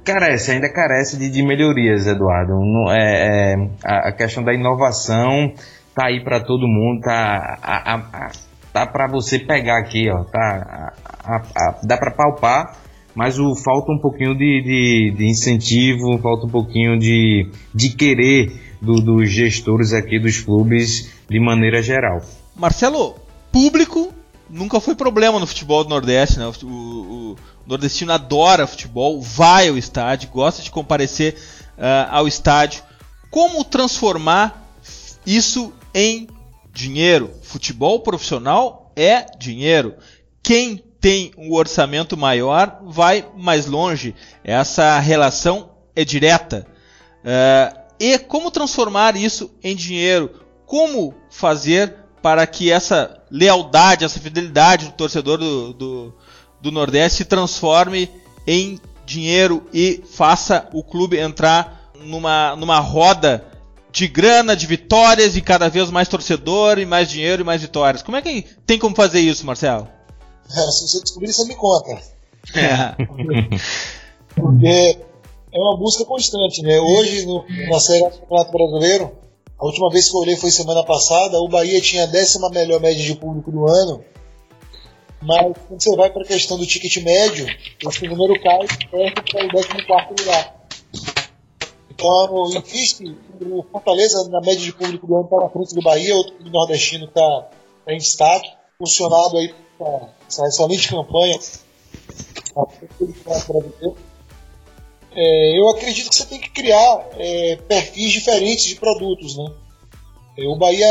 [0.03, 2.53] carece, ainda carece de, de melhorias, Eduardo.
[2.91, 5.53] É, é, a, a, questão da inovação
[5.93, 8.31] tá aí para todo mundo, tá, a, a,
[8.71, 10.93] tá para você pegar aqui, ó, tá,
[11.83, 12.77] dá para palpar,
[13.13, 18.68] mas o, falta um pouquinho de, de, de incentivo, falta um pouquinho de, de querer
[18.81, 22.21] do, dos gestores aqui dos clubes de maneira geral.
[22.55, 23.15] Marcelo,
[23.51, 24.13] público
[24.49, 26.47] nunca foi problema no futebol do Nordeste, né?
[26.47, 31.35] O, o, o nordestino adora futebol, vai ao estádio, gosta de comparecer
[31.77, 32.83] uh, ao estádio.
[33.29, 34.73] Como transformar
[35.25, 36.27] isso em
[36.73, 37.29] dinheiro?
[37.43, 39.95] Futebol profissional é dinheiro.
[40.41, 44.15] Quem tem um orçamento maior vai mais longe.
[44.43, 46.65] Essa relação é direta.
[47.23, 50.31] Uh, e como transformar isso em dinheiro?
[50.65, 56.13] Como fazer para que essa lealdade, essa fidelidade do torcedor do, do,
[56.61, 58.09] do Nordeste se transforme
[58.45, 63.45] em dinheiro e faça o clube entrar numa, numa roda
[63.91, 68.03] de grana, de vitórias e cada vez mais torcedor e mais dinheiro e mais vitórias.
[68.03, 69.87] Como é que tem como fazer isso, Marcelo?
[70.49, 72.01] É, se você descobrir, você me conta.
[72.55, 72.95] É.
[74.35, 74.99] Porque
[75.51, 76.79] é uma busca constante, né?
[76.79, 79.11] Hoje, no, na Série do Campeonato Brasileiro,
[79.57, 82.79] a última vez que eu olhei foi semana passada, o Bahia tinha a décima melhor
[82.79, 84.03] média de público do ano,
[85.21, 87.45] mas quando você vai para a questão do ticket médio,
[87.85, 88.59] esse número cai
[88.89, 90.59] perto para o 14 lugar.
[91.91, 96.15] Então, existe o Fortaleza, na média de público do ano, está na frente do Bahia,
[96.15, 97.49] outro clube nordestino está
[97.85, 99.53] tá em destaque, funcionado aí
[100.27, 101.37] essa excelente campanha
[105.15, 109.51] é, eu acredito que você tem que criar é, perfis diferentes de produtos, né?
[110.37, 110.87] É, o Bahia,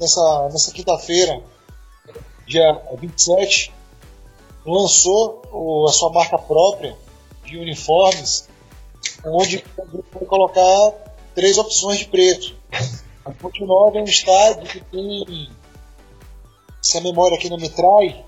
[0.00, 1.42] nessa, nessa quinta-feira,
[2.46, 3.72] dia 27,
[4.64, 6.96] lançou o, a sua marca própria
[7.44, 8.48] de uniformes,
[9.24, 9.64] onde
[10.12, 10.92] vai colocar
[11.34, 12.56] três opções de preço.
[13.24, 15.50] A Ponte Nova é um estádio que tem,
[16.82, 18.24] se a memória aqui não me trai,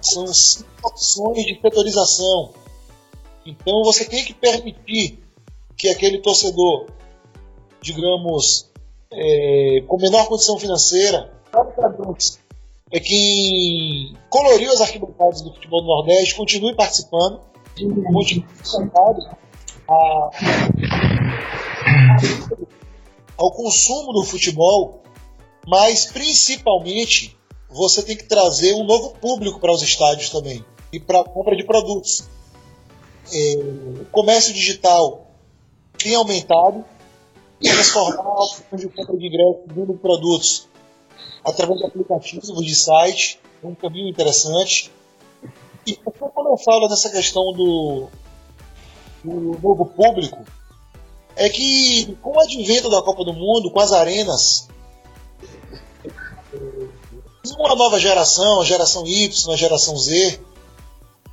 [0.00, 2.52] são cinco opções de setorização
[3.48, 5.18] então você tem que permitir
[5.74, 6.86] que aquele torcedor,
[7.80, 8.70] digamos,
[9.10, 11.32] é, com menor condição financeira,
[12.90, 17.40] é quem coloriu as arquibancadas do futebol do Nordeste, continue participando,
[18.12, 18.44] continue
[19.88, 20.30] a,
[23.38, 25.02] ao consumo do futebol,
[25.66, 27.34] mas principalmente
[27.70, 31.56] você tem que trazer um novo público para os estádios também e para a compra
[31.56, 32.28] de produtos
[33.32, 33.56] é,
[34.02, 35.26] o comércio digital
[35.96, 36.84] tem aumentado,
[37.60, 38.22] transformar
[38.72, 40.68] a de compra de ingressos de produtos
[41.44, 44.90] através de aplicativos de site, é um caminho interessante.
[45.86, 48.08] E quando eu falo dessa questão do,
[49.24, 50.44] do novo público,
[51.34, 54.68] é que com o advento da Copa do Mundo, com as arenas,
[57.58, 60.40] uma nova geração, a geração Y, a geração Z,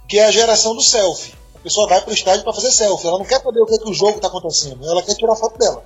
[0.07, 3.07] que é a geração do selfie pessoa vai pro estádio para fazer selfie.
[3.07, 4.87] Ela não quer saber o que, que o jogo está acontecendo.
[4.87, 5.83] Ela quer tirar foto dela.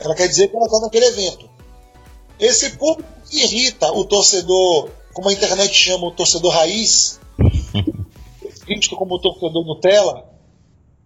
[0.00, 1.48] Ela quer dizer que ela está naquele evento.
[2.40, 7.20] Esse público que irrita o torcedor, como a internet chama o torcedor raiz,
[8.66, 10.24] visto como o torcedor Nutella,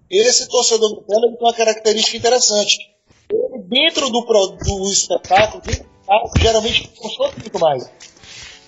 [0.08, 2.78] esse torcedor Nutella tem uma característica interessante.
[3.28, 7.90] Ele, dentro do, do espetáculo, dentro do geralmente consome muito mais.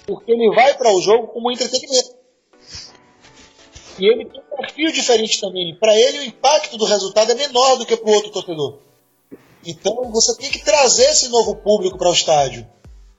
[0.07, 2.14] Porque ele vai para o jogo como entretenimento.
[3.99, 5.75] E ele tem um perfil diferente também.
[5.77, 8.79] Para ele, o impacto do resultado é menor do que para o outro torcedor.
[9.65, 12.67] Então, você tem que trazer esse novo público para o estádio.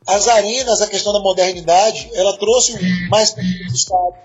[0.05, 2.77] As arenas, a questão da modernidade, ela trouxe
[3.09, 4.19] mais público do estádio.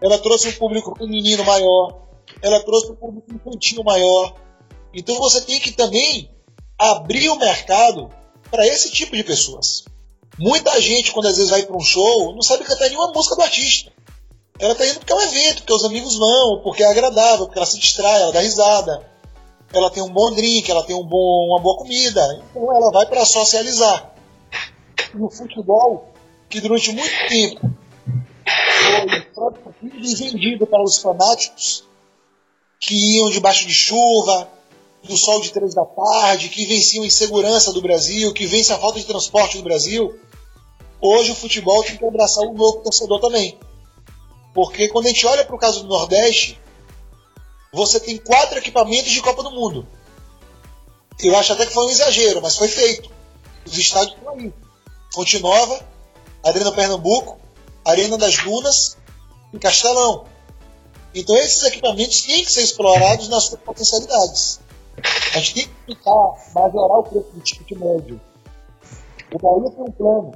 [0.00, 2.02] Ela trouxe um público feminino maior.
[2.42, 4.34] Ela trouxe um público infantil maior.
[4.94, 6.30] Então, você tem que também
[6.78, 8.10] abrir o mercado
[8.50, 9.84] para esse tipo de pessoas.
[10.38, 13.42] Muita gente, quando às vezes vai para um show, não sabe cantar nenhuma música do
[13.42, 13.90] artista.
[14.58, 17.58] Ela está indo porque é um evento, porque os amigos vão, porque é agradável, porque
[17.58, 19.06] ela se distrai, ela dá risada,
[19.72, 22.22] ela tem um bom drink, ela tem um bom, uma boa comida.
[22.50, 24.14] Então ela vai para socializar.
[25.14, 26.12] No futebol,
[26.48, 27.70] que durante muito tempo
[29.34, 31.84] foi vendido para os fanáticos
[32.80, 34.48] que iam debaixo de chuva,
[35.02, 38.78] do sol de três da tarde, que venciam a insegurança do Brasil, que vence a
[38.78, 40.18] falta de transporte do Brasil.
[41.00, 43.58] Hoje o futebol tem que abraçar o novo torcedor também.
[44.56, 46.58] Porque quando a gente olha para o caso do Nordeste,
[47.70, 49.86] você tem quatro equipamentos de Copa do Mundo.
[51.22, 53.10] Eu acho até que foi um exagero, mas foi feito.
[53.66, 54.50] Os estádios estão aí.
[55.12, 55.86] Fonte Nova,
[56.42, 57.38] Arena Pernambuco,
[57.84, 58.96] Arena das Dunas
[59.52, 60.24] e Castelão.
[61.14, 64.58] Então esses equipamentos têm que ser explorados nas suas potencialidades.
[65.34, 68.18] A gente tem que tentar majorar o preço do ticket médio.
[69.34, 70.32] O Bahia tem um plano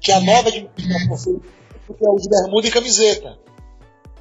[0.00, 1.52] que a nova administração fez,
[1.86, 3.38] que é o de bermuda e camiseta,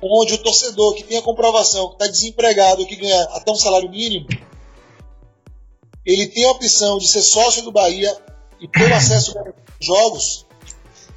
[0.01, 3.89] onde o torcedor que tem a comprovação que está desempregado, que ganha até um salário
[3.89, 4.27] mínimo,
[6.05, 8.15] ele tem a opção de ser sócio do Bahia
[8.59, 10.45] e ter acesso aos jogos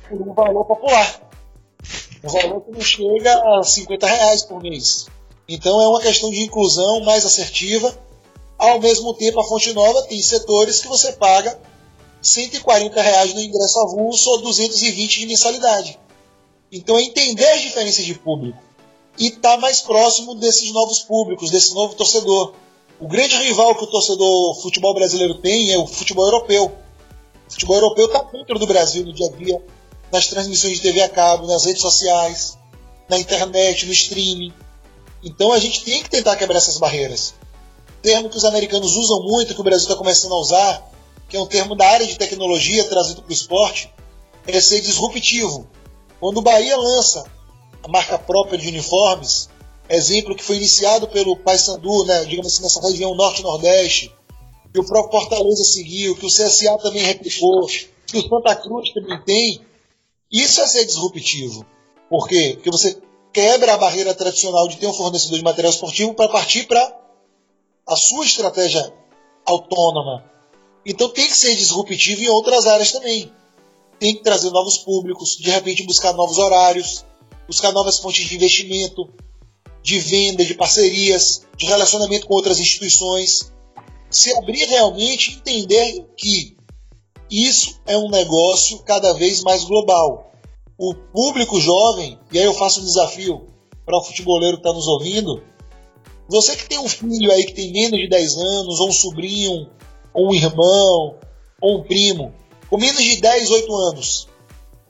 [0.09, 1.31] por um valor popular.
[2.23, 5.07] Um valor que não chega a 50 reais por mês.
[5.49, 7.97] Então é uma questão de inclusão mais assertiva.
[8.59, 11.59] Ao mesmo tempo, a Fonte Nova tem setores que você paga
[12.23, 15.99] 140 reais no ingresso avulso ou 220 de mensalidade.
[16.71, 18.59] Então é entender as diferenças de público
[19.19, 22.55] e estar tá mais próximo desses novos públicos, desse novo torcedor.
[23.01, 26.73] O grande rival que o torcedor futebol brasileiro tem é o futebol europeu.
[27.47, 29.63] O futebol europeu está dentro do Brasil no dia a dia,
[30.13, 32.57] nas transmissões de TV a cabo, nas redes sociais,
[33.09, 34.53] na internet, no streaming.
[35.23, 37.35] Então a gente tem que tentar quebrar essas barreiras.
[38.03, 40.91] Termo que os americanos usam muito, que o Brasil está começando a usar,
[41.29, 43.93] que é um termo da área de tecnologia trazido para o esporte,
[44.47, 45.67] é ser disruptivo.
[46.25, 47.31] Quando o Bahia lança
[47.83, 49.51] a marca própria de uniformes,
[49.91, 54.11] exemplo que foi iniciado pelo Paysandu, né, digamos assim, nessa região norte-nordeste,
[54.73, 59.23] que o próprio Fortaleza seguiu, que o CSA também replicou, que o Santa Cruz também
[59.23, 59.61] tem,
[60.33, 61.67] isso é ser disruptivo.
[62.09, 62.53] Por quê?
[62.55, 62.99] Porque você
[63.31, 67.01] quebra a barreira tradicional de ter um fornecedor de material esportivo para partir para
[67.87, 68.95] a sua estratégia
[69.45, 70.25] autônoma,
[70.87, 73.31] então tem que ser disruptivo em outras áreas também.
[73.99, 77.05] Tem que trazer novos públicos, de repente buscar novos horários,
[77.47, 79.09] buscar novas fontes de investimento,
[79.83, 83.53] de venda, de parcerias, de relacionamento com outras instituições.
[84.11, 86.57] Se abrir realmente, entender que
[87.31, 90.33] isso é um negócio cada vez mais global.
[90.79, 93.47] O público jovem, e aí eu faço um desafio
[93.85, 95.43] para o futeboleiro que está nos ouvindo,
[96.29, 99.69] você que tem um filho aí que tem menos de 10 anos, ou um sobrinho,
[100.13, 101.17] ou um irmão,
[101.61, 102.33] ou um primo,
[102.75, 104.29] com menos de 10, 8 anos,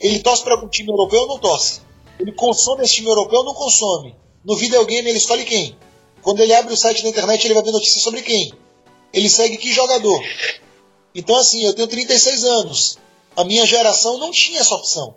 [0.01, 1.83] ele torce para algum time europeu ou não torce?
[2.19, 4.17] Ele consome esse time europeu ou não consome?
[4.43, 5.77] No videogame ele escolhe quem?
[6.23, 8.55] Quando ele abre o site na internet ele vai ver notícias sobre quem?
[9.13, 10.19] Ele segue que jogador?
[11.15, 12.97] Então assim, eu tenho 36 anos.
[13.37, 15.17] A minha geração não tinha essa opção.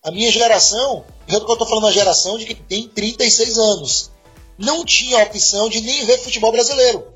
[0.00, 4.12] A minha geração, eu estou falando a geração de que tem 36 anos,
[4.56, 7.12] não tinha a opção de nem ver futebol brasileiro.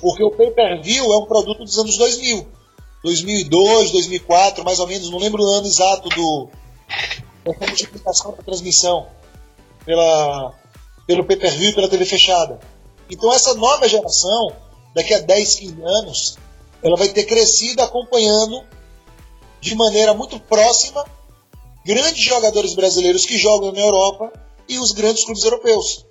[0.00, 2.59] Porque o pay-per-view é um produto dos anos 2000.
[3.02, 6.48] 2002, 2004, mais ou menos, não lembro o ano exato do
[7.44, 9.08] dessa multiplicação da transmissão
[9.84, 10.52] pela,
[11.06, 12.60] pelo pay-per-view pela TV fechada.
[13.10, 14.52] Então essa nova geração,
[14.94, 16.38] daqui a 10, 15 anos,
[16.82, 18.62] ela vai ter crescido acompanhando
[19.60, 21.04] de maneira muito próxima
[21.84, 24.32] grandes jogadores brasileiros que jogam na Europa
[24.68, 26.06] e os grandes clubes europeus.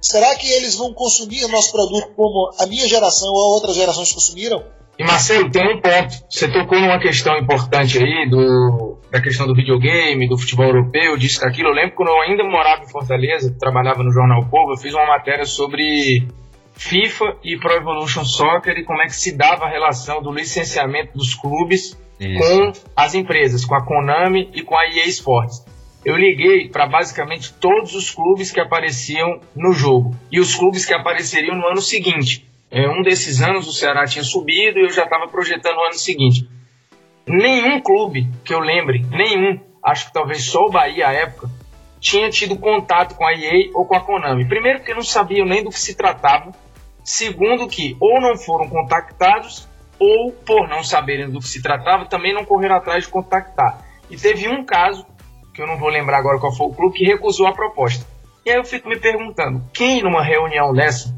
[0.00, 4.12] Será que eles vão consumir o nosso produto como a minha geração ou outras gerações
[4.12, 4.64] consumiram?
[5.00, 6.14] E Marcelo, tem um ponto.
[6.28, 11.40] Você tocou numa questão importante aí do, da questão do videogame, do futebol europeu, disso,
[11.40, 11.70] daquilo.
[11.70, 15.06] Eu lembro quando eu ainda morava em Fortaleza, trabalhava no Jornal Povo, eu fiz uma
[15.06, 16.28] matéria sobre
[16.74, 21.16] FIFA e Pro Evolution Soccer e como é que se dava a relação do licenciamento
[21.16, 22.38] dos clubes Isso.
[22.38, 25.64] com as empresas, com a Konami e com a EA Sports
[26.04, 30.94] eu liguei para basicamente todos os clubes que apareciam no jogo e os clubes que
[30.94, 32.49] apareceriam no ano seguinte.
[32.70, 35.94] É, um desses anos o Ceará tinha subido e eu já estava projetando o ano
[35.94, 36.48] seguinte.
[37.26, 41.50] Nenhum clube que eu lembre, nenhum, acho que talvez só o Bahia à época,
[41.98, 44.48] tinha tido contato com a EA ou com a Konami.
[44.48, 46.52] Primeiro, porque não sabiam nem do que se tratava.
[47.04, 49.68] Segundo, que ou não foram contactados
[49.98, 53.84] ou, por não saberem do que se tratava, também não correram atrás de contactar.
[54.08, 55.04] E teve um caso
[55.52, 58.06] que eu não vou lembrar agora qual foi o clube, que recusou a proposta.
[58.46, 61.14] E aí eu fico me perguntando, quem numa reunião dessa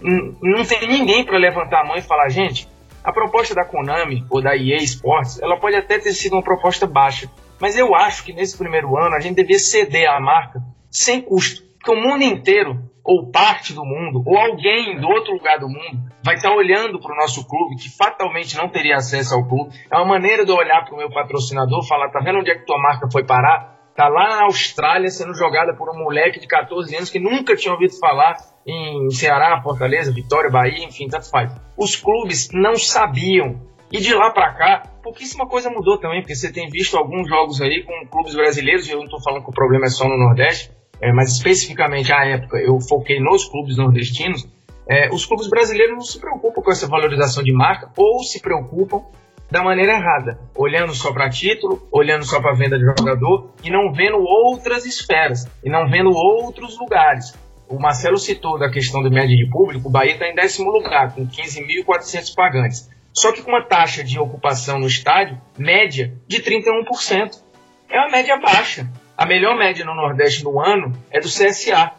[0.00, 2.68] não tem ninguém para levantar a mão e falar, gente,
[3.04, 6.86] A proposta da Konami ou da EA Sports, ela pode até ter sido uma proposta
[6.86, 7.30] baixa,
[7.60, 11.62] mas eu acho que nesse primeiro ano a gente devia ceder à marca sem custo,
[11.74, 16.02] porque o mundo inteiro, ou parte do mundo, ou alguém do outro lugar do mundo,
[16.24, 19.76] vai estar olhando para o nosso clube, que fatalmente não teria acesso ao clube.
[19.92, 22.54] É uma maneira de eu olhar para o meu patrocinador, falar, tá vendo onde é
[22.54, 23.74] que tua marca foi parar?
[23.94, 27.74] Tá lá na Austrália sendo jogada por um moleque de 14 anos que nunca tinha
[27.74, 28.34] ouvido falar
[28.66, 31.54] em Ceará, Fortaleza, Vitória, Bahia, enfim, tanto faz.
[31.76, 33.60] Os clubes não sabiam.
[33.92, 37.60] E de lá para cá, pouquíssima coisa mudou também, porque você tem visto alguns jogos
[37.60, 40.72] aí com clubes brasileiros, eu não estou falando que o problema é só no Nordeste,
[41.00, 44.48] é, mas especificamente à época eu foquei nos clubes nordestinos.
[44.88, 49.02] É, os clubes brasileiros não se preocupam com essa valorização de marca ou se preocupam
[49.50, 53.92] da maneira errada, olhando só para título, olhando só para venda de jogador e não
[53.92, 57.32] vendo outras esferas e não vendo outros lugares.
[57.68, 61.14] O Marcelo citou da questão do média de público, o Bahia está em décimo lugar,
[61.14, 62.90] com 15.400 pagantes.
[63.12, 67.40] Só que com uma taxa de ocupação no estádio média de 31%.
[67.88, 68.90] É uma média baixa.
[69.16, 71.92] A melhor média no Nordeste no ano é do CSA,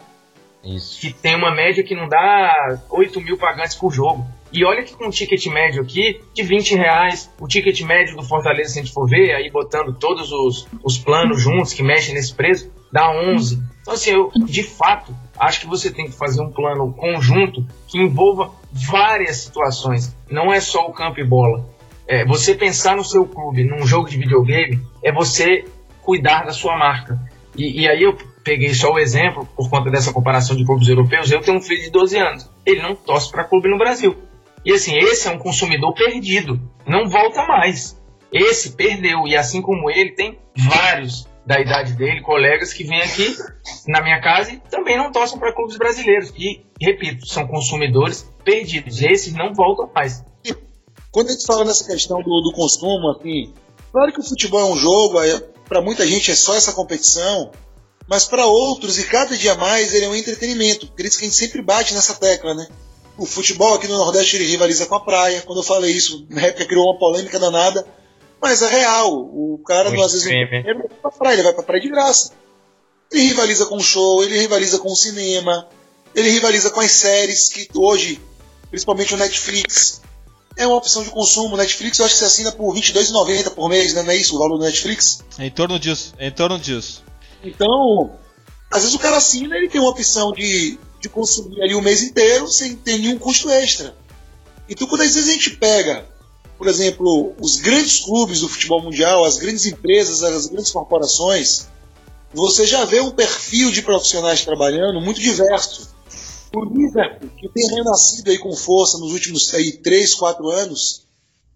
[0.63, 0.99] Isso.
[0.99, 4.27] que tem uma média que não dá 8 mil pagantes por jogo.
[4.51, 8.23] E olha que com um ticket médio aqui de 20 reais, o ticket médio do
[8.23, 12.13] Fortaleza, se a gente for ver, aí botando todos os, os planos juntos que mexem
[12.13, 13.61] nesse preço, dá 11.
[13.81, 17.99] Então, assim, eu, de fato, acho que você tem que fazer um plano conjunto que
[17.99, 20.15] envolva várias situações.
[20.29, 21.65] Não é só o campo e bola.
[22.07, 25.65] É, você pensar no seu clube, num jogo de videogame, é você
[26.01, 27.19] cuidar da sua marca.
[27.55, 31.31] E, e aí eu peguei só o exemplo, por conta dessa comparação de clubes europeus,
[31.31, 32.51] eu tenho um filho de 12 anos.
[32.65, 34.15] Ele não torce para clube no Brasil.
[34.63, 36.59] E assim, esse é um consumidor perdido.
[36.87, 37.99] Não volta mais.
[38.31, 39.27] Esse perdeu.
[39.27, 43.35] E assim como ele, tem vários da idade dele, colegas que vêm aqui
[43.87, 46.33] na minha casa e também não torcem para clubes brasileiros.
[46.37, 49.01] E, repito, são consumidores perdidos.
[49.01, 50.23] Esses não voltam mais.
[51.11, 53.53] Quando a gente fala nessa questão do, do consumo, assim,
[53.91, 55.17] claro que o futebol é um jogo,
[55.67, 57.51] para muita gente é só essa competição,
[58.07, 60.87] mas para outros, e cada dia mais, ele é um entretenimento.
[60.87, 62.67] Por isso que a gente sempre bate nessa tecla, né?
[63.17, 65.41] O futebol aqui no Nordeste ele rivaliza com a praia.
[65.41, 67.87] Quando eu falei isso, na época criou uma polêmica danada.
[68.45, 69.11] Mas é real.
[69.11, 72.31] O cara, não, às vezes, não vai pra praia, ele vai pra praia de graça.
[73.11, 75.67] Ele rivaliza com o show, ele rivaliza com o cinema,
[76.13, 78.21] ele rivaliza com as séries que hoje,
[78.69, 79.99] principalmente o Netflix,
[80.55, 81.57] é uma opção de consumo.
[81.57, 84.03] Netflix eu acho que você assina por R$22,90 por mês, né?
[84.03, 85.23] não é isso o valor do Netflix?
[85.39, 87.03] É em torno disso, é em torno disso.
[87.43, 88.11] Então,
[88.69, 92.03] às vezes o cara assina, ele tem uma opção de, de consumir ali o mês
[92.03, 93.95] inteiro sem ter nenhum custo extra.
[94.69, 96.05] Então, quando às vezes a gente pega,
[96.57, 101.67] por exemplo, os grandes clubes do futebol mundial, as grandes empresas, as grandes corporações,
[102.33, 105.93] você já vê um perfil de profissionais trabalhando muito diverso.
[106.55, 111.05] O Liverpool, que tem renascido aí com força nos últimos aí, 3, 4 anos,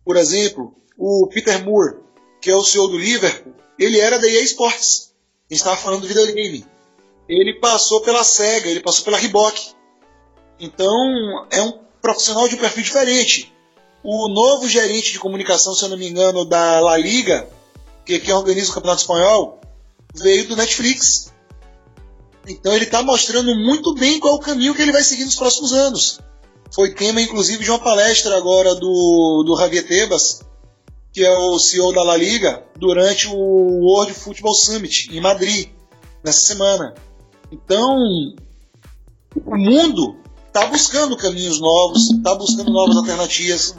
[0.03, 1.97] por exemplo, o Peter Moore,
[2.41, 5.09] que é o CEO do Liverpool, ele era da EA Sports
[5.49, 6.65] gente estava falando do videogame.
[7.27, 9.71] Ele passou pela SEGA, ele passou pela Reebok.
[10.59, 13.53] Então, é um profissional de um perfil diferente.
[14.03, 17.49] O novo gerente de comunicação, se eu não me engano, da La Liga,
[18.05, 19.59] que é quem organiza o Campeonato Espanhol,
[20.15, 21.33] veio do Netflix.
[22.47, 25.73] Então ele está mostrando muito bem qual o caminho que ele vai seguir nos próximos
[25.73, 26.19] anos.
[26.71, 30.41] Foi tema, inclusive, de uma palestra agora do, do Javier Tebas,
[31.11, 35.69] que é o CEO da La Liga, durante o World Football Summit em Madrid,
[36.23, 36.93] nessa semana.
[37.51, 37.97] Então,
[39.45, 40.17] o mundo
[40.49, 43.75] está buscando caminhos novos, está buscando novas alternativas,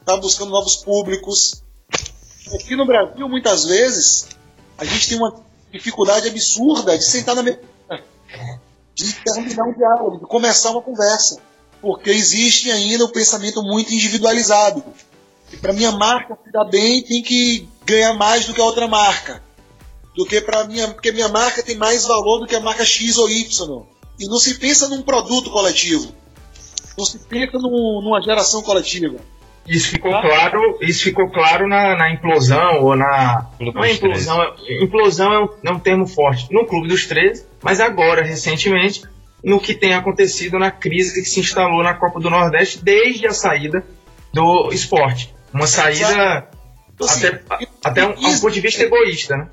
[0.00, 1.62] está buscando novos públicos.
[2.54, 4.28] Aqui no Brasil, muitas vezes,
[4.78, 5.34] a gente tem uma
[5.72, 7.60] dificuldade absurda de sentar na mesa,
[8.94, 11.38] de terminar um diálogo, de começar uma conversa,
[11.80, 14.84] porque existe ainda o um pensamento muito individualizado.
[15.52, 18.86] E para minha marca se dar bem, tem que ganhar mais do que a outra
[18.86, 19.42] marca.
[20.16, 23.18] Do que para minha, porque minha marca tem mais valor do que a marca X
[23.18, 23.84] ou Y.
[24.18, 26.14] E não se pensa num produto coletivo.
[26.96, 29.16] Não se pensa num, numa geração coletiva.
[29.66, 30.20] Isso ficou tá?
[30.20, 35.40] claro, isso ficou claro na, na implosão ou na não é implosão, é, implosão é
[35.42, 39.02] um, é um termo forte no Clube dos 13, mas agora recentemente
[39.42, 43.32] no que tem acontecido na crise que se instalou na Copa do Nordeste desde a
[43.32, 43.82] saída
[44.32, 45.34] do esporte.
[45.52, 46.46] Uma saída
[46.94, 49.48] então, assim, até, até um, um, ponto de vista egoísta, né?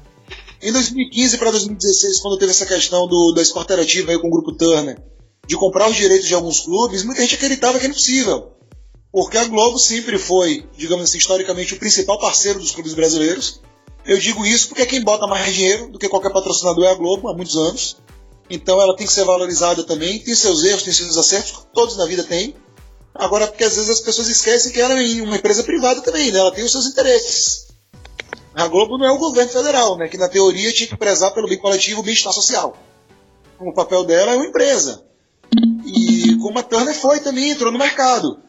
[0.62, 4.51] Em 2015 para 2016, quando teve essa questão do, da Sport aí com o grupo
[4.51, 5.01] Turner,
[5.47, 8.51] de comprar os direitos de alguns clubes, muita gente acreditava que era impossível.
[9.12, 13.59] Porque a Globo sempre foi, digamos assim, historicamente, o principal parceiro dos clubes brasileiros.
[14.05, 17.28] Eu digo isso porque quem bota mais dinheiro do que qualquer patrocinador é a Globo,
[17.28, 17.97] há muitos anos.
[18.47, 22.05] Então ela tem que ser valorizada também, tem seus erros, tem seus acertos, todos na
[22.05, 22.55] vida têm.
[23.16, 26.39] Agora, porque às vezes as pessoas esquecem que ela é uma empresa privada também, né?
[26.39, 27.70] Ela tem os seus interesses.
[28.54, 30.08] A Globo não é o governo federal, né?
[30.08, 32.76] Que na teoria tinha que prezar pelo bem coletivo, bem-estar social.
[33.60, 35.04] O papel dela é uma empresa.
[35.86, 38.39] E como a Turner foi também, entrou no mercado.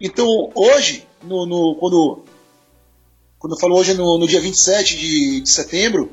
[0.00, 2.24] Então, hoje, no, no quando,
[3.38, 6.12] quando falou hoje no, no dia 27 de, de setembro,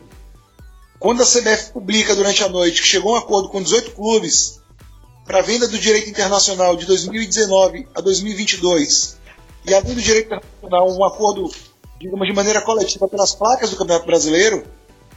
[0.99, 4.61] quando a CBF publica durante a noite que chegou a um acordo com 18 clubes
[5.25, 9.17] para a venda do direito internacional de 2019 a 2022
[9.67, 11.51] e além do direito internacional um acordo,
[11.99, 14.65] digamos, de maneira coletiva pelas placas do Campeonato Brasileiro,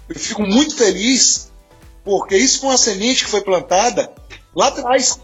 [0.09, 1.51] eu fico muito feliz
[2.05, 4.13] porque isso foi uma semente que foi plantada
[4.55, 5.21] lá atrás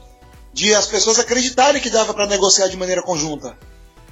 [0.53, 3.57] de as pessoas acreditarem que dava para negociar de maneira conjunta.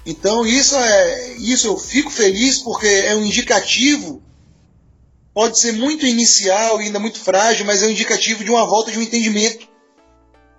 [0.05, 4.23] Então isso é isso eu fico feliz porque é um indicativo
[5.35, 8.91] pode ser muito inicial e ainda muito frágil, mas é um indicativo de uma volta
[8.91, 9.69] de um entendimento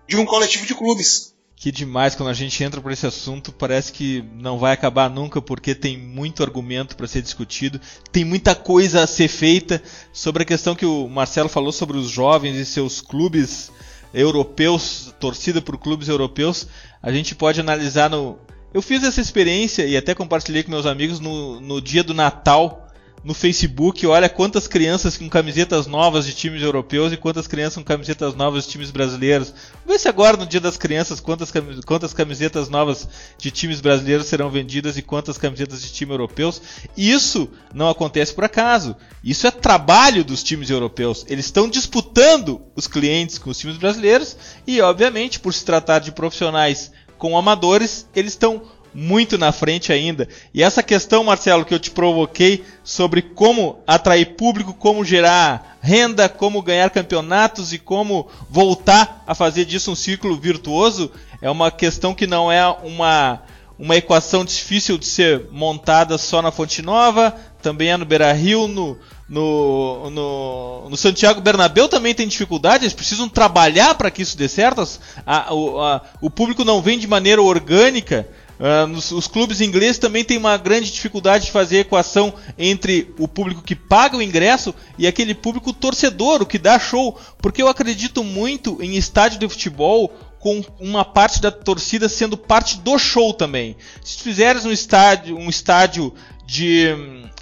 [0.08, 1.33] de um coletivo de clubes.
[1.64, 5.42] Que demais quando a gente entra por esse assunto, parece que não vai acabar nunca
[5.42, 7.80] porque tem muito argumento para ser discutido,
[8.12, 12.10] tem muita coisa a ser feita sobre a questão que o Marcelo falou sobre os
[12.10, 13.72] jovens e seus clubes
[14.14, 16.68] europeus, torcida por clubes europeus,
[17.02, 18.38] a gente pode analisar no.
[18.74, 22.83] Eu fiz essa experiência e até compartilhei com meus amigos no, no dia do Natal
[23.24, 27.84] no Facebook, olha quantas crianças com camisetas novas de times europeus e quantas crianças com
[27.84, 29.54] camisetas novas de times brasileiros.
[29.86, 31.52] Ver se agora no Dia das Crianças quantas,
[31.86, 33.08] quantas camisetas novas
[33.38, 36.62] de times brasileiros serão vendidas e quantas camisetas de times europeus.
[36.98, 38.94] Isso não acontece por acaso.
[39.24, 41.26] Isso é trabalho dos times europeus.
[41.30, 44.36] Eles estão disputando os clientes com os times brasileiros
[44.68, 48.64] e, obviamente, por se tratar de profissionais com amadores, eles estão
[48.94, 50.28] muito na frente ainda.
[50.54, 56.30] E essa questão, Marcelo, que eu te provoquei sobre como atrair público, como gerar renda,
[56.30, 62.14] como ganhar campeonatos e como voltar a fazer disso um ciclo virtuoso, é uma questão
[62.14, 63.44] que não é uma
[63.78, 68.68] uma equação difícil de ser montada só na Fonte Nova, também é no Beira Rio,
[68.68, 74.38] no, no, no, no, Santiago Bernabéu também tem dificuldade, eles precisam trabalhar para que isso
[74.38, 74.88] dê certo.
[75.26, 78.28] A, o, a, o público não vem de maneira orgânica,
[78.64, 83.28] Uh, nos, os clubes ingleses também têm uma grande dificuldade de fazer equação entre o
[83.28, 87.20] público que paga o ingresso e aquele público torcedor, o que dá show.
[87.42, 92.78] Porque eu acredito muito em estádio de futebol com uma parte da torcida sendo parte
[92.78, 93.76] do show também.
[94.02, 96.14] Se fizeres um estádio, um estádio
[96.46, 96.88] de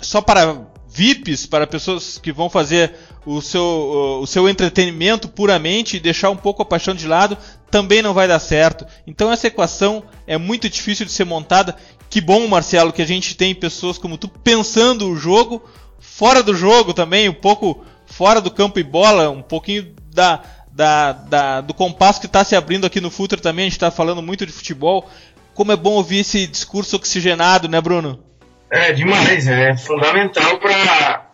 [0.01, 2.93] só para VIPs, para pessoas que vão fazer
[3.25, 7.37] o seu, o seu entretenimento puramente e deixar um pouco a paixão de lado,
[7.69, 8.85] também não vai dar certo.
[9.07, 11.75] Então essa equação é muito difícil de ser montada.
[12.09, 15.63] Que bom, Marcelo, que a gente tem pessoas como tu pensando o jogo,
[15.97, 20.41] fora do jogo também, um pouco fora do campo e bola, um pouquinho da,
[20.73, 23.63] da, da do compasso que está se abrindo aqui no Futre também.
[23.63, 25.09] A gente está falando muito de futebol.
[25.53, 28.30] Como é bom ouvir esse discurso oxigenado, né, Bruno?
[28.71, 31.25] É demais, é fundamental para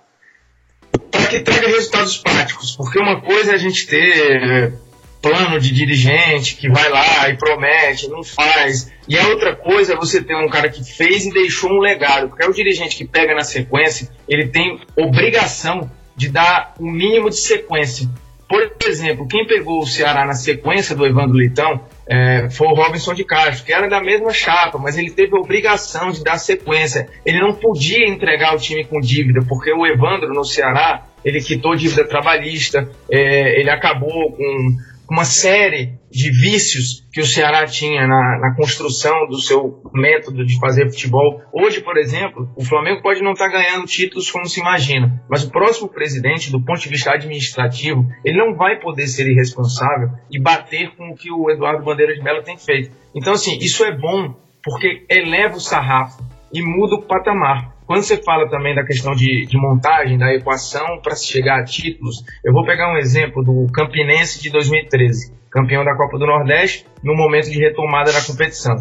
[1.29, 4.73] que traga resultados práticos, porque uma coisa é a gente ter
[5.21, 8.91] plano de dirigente que vai lá e promete, não faz.
[9.07, 12.29] E a outra coisa é você ter um cara que fez e deixou um legado,
[12.29, 16.91] porque é o dirigente que pega na sequência, ele tem obrigação de dar o um
[16.91, 18.09] mínimo de sequência.
[18.49, 23.13] Por exemplo, quem pegou o Ceará na sequência do Evandro Leitão é, foi o Robinson
[23.13, 27.07] de Castro, que era da mesma chapa, mas ele teve a obrigação de dar sequência.
[27.25, 31.75] Ele não podia entregar o time com dívida, porque o Evandro no Ceará, ele quitou
[31.75, 34.77] dívida trabalhista, é, ele acabou com
[35.09, 40.59] uma série de vícios que o Ceará tinha na, na, construção do seu método de
[40.59, 41.41] fazer futebol.
[41.53, 45.43] Hoje, por exemplo, o Flamengo pode não estar tá ganhando títulos como se imagina, mas
[45.43, 50.39] o próximo presidente, do ponto de vista administrativo, ele não vai poder ser irresponsável e
[50.39, 52.91] bater com o que o Eduardo Bandeira de Mello tem feito.
[53.15, 56.21] Então, assim, isso é bom porque eleva o sarrafo
[56.53, 57.76] e muda o patamar.
[57.87, 61.63] Quando você fala também da questão de, de montagem, da equação para se chegar a
[61.63, 66.85] títulos, eu vou pegar um exemplo do Campinense de 2013, campeão da Copa do Nordeste,
[67.01, 68.75] no momento de retomada da competição.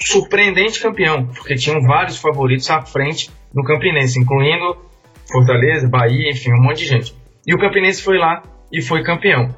[0.00, 4.78] Surpreendente campeão, porque tinham vários favoritos à frente no Campinense, incluindo
[5.30, 7.14] Fortaleza, Bahia, enfim, um monte de gente.
[7.46, 8.42] E o Campinense foi lá
[8.72, 9.54] e foi campeão.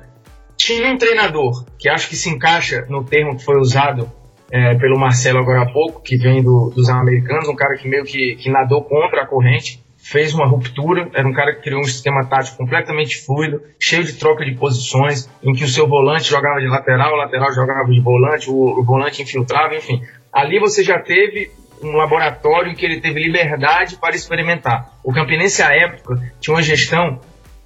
[0.56, 4.10] Tinha um treinador que acho que se encaixa no termo que foi usado
[4.50, 8.04] é, pelo Marcelo agora há pouco, que vem do, dos americanos, um cara que meio
[8.04, 11.84] que, que nadou contra a corrente, fez uma ruptura, era um cara que criou um
[11.84, 16.60] sistema tático completamente fluido, cheio de troca de posições, em que o seu volante jogava
[16.60, 20.00] de lateral, o lateral jogava de volante, o, o volante infiltrava, enfim.
[20.32, 21.50] Ali você já teve
[21.82, 24.92] um laboratório em que ele teve liberdade para experimentar.
[25.04, 27.20] O Campinense, à época, tinha uma gestão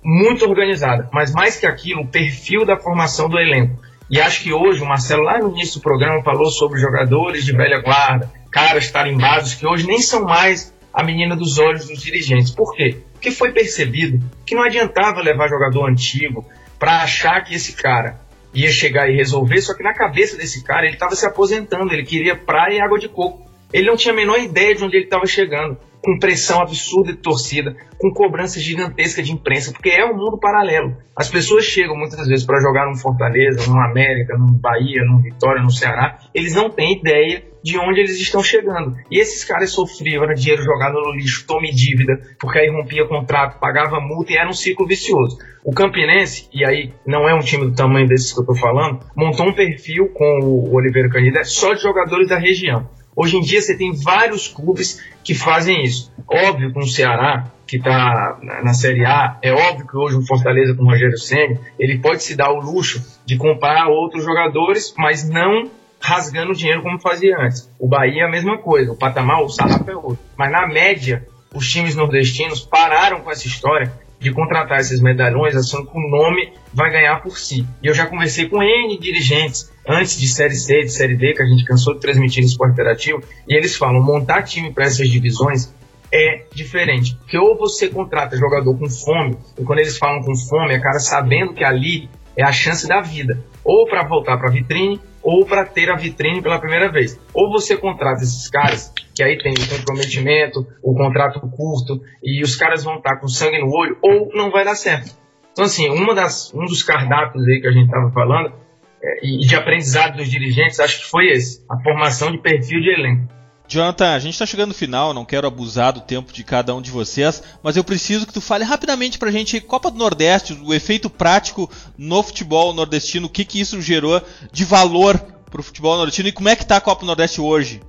[0.05, 3.80] muito organizada, mas mais que aquilo, o perfil da formação do elenco.
[4.12, 7.52] E acho que hoje, o Marcelo, lá no início do programa, falou sobre jogadores de
[7.56, 12.50] velha guarda, caras tarimbados, que hoje nem são mais a menina dos olhos dos dirigentes.
[12.50, 12.98] Por quê?
[13.14, 16.44] Porque foi percebido que não adiantava levar jogador antigo
[16.78, 18.20] para achar que esse cara
[18.52, 22.04] ia chegar e resolver, só que na cabeça desse cara ele estava se aposentando, ele
[22.04, 23.50] queria praia e água de coco.
[23.72, 27.18] Ele não tinha a menor ideia de onde ele estava chegando com pressão absurda de
[27.18, 30.96] torcida, com cobrança gigantesca de imprensa, porque é um mundo paralelo.
[31.16, 35.62] As pessoas chegam muitas vezes para jogar num Fortaleza, num América, num Bahia, num Vitória,
[35.62, 38.96] no Ceará, eles não têm ideia de onde eles estão chegando.
[39.09, 43.61] E esses caras sofriam, era dinheiro jogado no lixo, tome dívida, porque aí rompia contrato,
[43.61, 45.38] pagava multa e era um ciclo vicioso.
[45.64, 48.98] O Campinense, e aí não é um time do tamanho desses que eu estou falando,
[49.16, 52.90] montou um perfil com o Oliveira Canida só de jogadores da região.
[53.14, 56.12] Hoje em dia você tem vários clubes que fazem isso.
[56.26, 60.74] Óbvio que um Ceará que está na Série A, é óbvio que hoje um Fortaleza
[60.74, 65.26] com o Rogério Senna, ele pode se dar o luxo de comprar outros jogadores, mas
[65.26, 67.70] não rasgando dinheiro como fazia antes.
[67.78, 70.18] O Bahia é a mesma coisa, o patamar, o sarrafo é outro.
[70.36, 73.92] Mas na média, os times nordestinos pararam com essa história
[74.23, 77.66] de contratar esses medalhões achando que o nome vai ganhar por si.
[77.83, 81.43] E eu já conversei com N dirigentes antes de Série C, de Série D, que
[81.43, 85.09] a gente cansou de transmitir no esporte interativo, e eles falam, montar time para essas
[85.09, 85.75] divisões
[86.12, 87.16] é diferente.
[87.16, 91.01] Porque ou você contrata jogador com fome, e quando eles falam com fome, é cara
[91.01, 93.43] sabendo que ali é a chance da vida.
[93.64, 97.18] Ou para voltar para a vitrine, ou para ter a vitrine pela primeira vez.
[97.33, 102.57] Ou você contrata esses caras, que aí tem o comprometimento, o contrato curto, e os
[102.57, 105.11] caras vão estar com sangue no olho, ou não vai dar certo.
[105.53, 108.55] Então, assim, uma das, um dos cardápios aí que a gente estava falando,
[109.03, 112.91] é, e de aprendizado dos dirigentes, acho que foi esse, a formação de perfil de
[112.91, 113.41] elenco.
[113.73, 116.83] Jonathan, a gente está chegando no final, não quero abusar do tempo de cada um
[116.83, 120.75] de vocês, mas eu preciso que tu fale rapidamente pra gente Copa do Nordeste, o
[120.75, 124.20] efeito prático no futebol nordestino, o que que isso gerou
[124.53, 125.18] de valor
[125.51, 127.81] pro futebol nordestino e como é que tá a Copa do Nordeste hoje?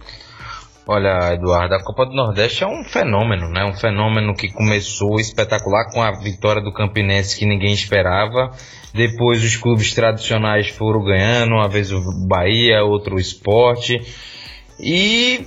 [0.88, 3.66] Olha, Eduardo, a Copa do Nordeste é um fenômeno, né?
[3.66, 8.52] Um fenômeno que começou espetacular com a vitória do Campinense que ninguém esperava.
[8.94, 14.00] Depois os clubes tradicionais foram ganhando, uma vez o Bahia, outro o Esporte.
[14.78, 15.46] E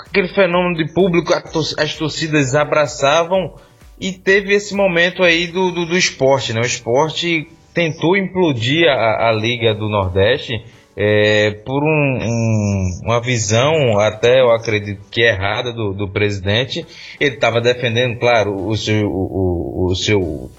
[0.00, 1.32] aquele fenômeno de público,
[1.78, 3.54] as torcidas abraçavam
[4.00, 6.60] e teve esse momento aí do, do, do esporte, né?
[6.60, 10.64] O esporte tentou implodir a, a Liga do Nordeste
[10.96, 16.86] é, por um, um, uma visão, até eu acredito que errada, do, do presidente.
[17.20, 20.50] Ele estava defendendo, claro, o seu, o, o, o seu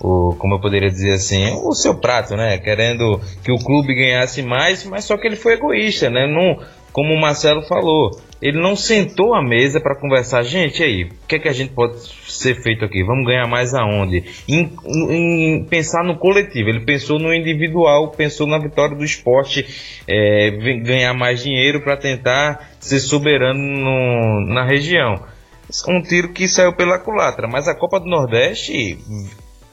[0.00, 2.58] o, como eu poderia dizer assim, o seu prato, né?
[2.58, 6.26] Querendo que o clube ganhasse mais, mas só que ele foi egoísta, né?
[6.26, 6.64] Não,
[6.96, 10.42] como o Marcelo falou, ele não sentou à mesa para conversar.
[10.44, 13.04] Gente, aí, o que é que a gente pode ser feito aqui?
[13.04, 14.24] Vamos ganhar mais aonde?
[14.48, 14.72] Em,
[15.10, 16.70] em pensar no coletivo.
[16.70, 19.66] Ele pensou no individual, pensou na vitória do esporte,
[20.08, 25.22] é, ganhar mais dinheiro para tentar ser soberano no, na região.
[25.86, 28.96] Um tiro que saiu pela culatra, mas a Copa do Nordeste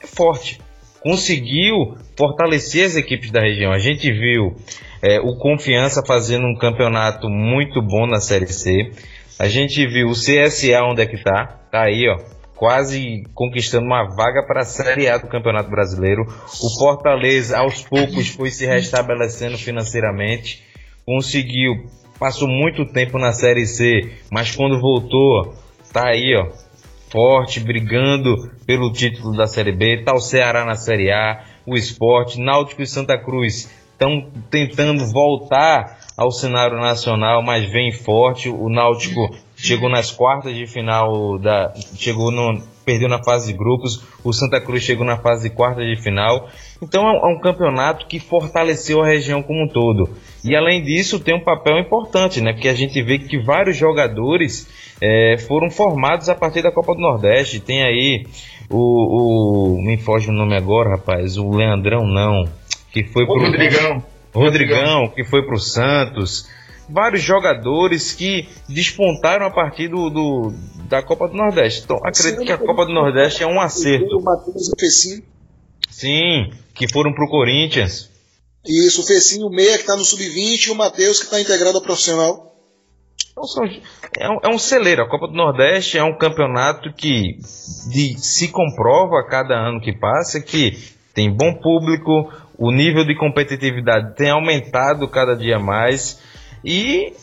[0.01, 0.59] é forte.
[1.03, 3.73] Conseguiu fortalecer as equipes da região.
[3.73, 4.55] A gente viu
[5.01, 8.89] é, o Confiança fazendo um campeonato muito bom na Série C.
[9.37, 11.59] A gente viu o CSA onde é que tá.
[11.69, 12.17] Tá aí, ó.
[12.55, 16.21] Quase conquistando uma vaga para a Série A do Campeonato Brasileiro.
[16.21, 20.63] O Fortaleza, aos poucos, foi se restabelecendo financeiramente.
[21.05, 21.85] Conseguiu,
[22.17, 25.53] passou muito tempo na Série C, mas quando voltou,
[25.91, 26.62] tá aí, ó.
[27.13, 30.01] Forte, brigando pelo título da Série B.
[30.03, 35.99] Tá o Ceará na Série A, o Esporte, Náutico e Santa Cruz estão tentando voltar
[36.17, 38.49] ao cenário nacional, mas vem forte.
[38.49, 44.03] O Náutico chegou nas quartas de final da, chegou no, perdeu na fase de grupos.
[44.23, 46.49] O Santa Cruz chegou na fase de quartas de final.
[46.81, 50.09] Então é um, é campeonato que fortaleceu a região como um todo.
[50.43, 52.53] E além disso tem um papel importante, né?
[52.53, 54.67] Porque a gente vê que vários jogadores
[55.01, 57.59] é, foram formados a partir da Copa do Nordeste.
[57.59, 58.25] Tem aí
[58.69, 61.37] o, o me foge o nome agora, rapaz.
[61.37, 62.45] O Leandrão não
[62.91, 64.03] que foi pro Rodrigão.
[64.33, 66.47] Rodrigão, que foi pro Santos.
[66.89, 70.53] Vários jogadores que despontaram a partir do, do
[70.89, 71.83] da Copa do Nordeste.
[71.83, 74.17] Então, acredito que a Copa do Nordeste é um acerto.
[74.17, 75.23] O Fecinho.
[75.89, 78.09] Sim, que foram pro Corinthians.
[78.65, 81.77] Isso, o Fecinho, o Meia, que tá no Sub-20, e o Matheus, que tá integrado
[81.77, 82.53] ao profissional.
[83.31, 83.65] Então,
[84.19, 85.01] é, um, é um celeiro.
[85.01, 87.37] A Copa do Nordeste é um campeonato que
[87.89, 90.77] de, se comprova a cada ano que passa que
[91.13, 96.19] tem bom público, o nível de competitividade tem aumentado cada dia mais
[96.63, 97.13] e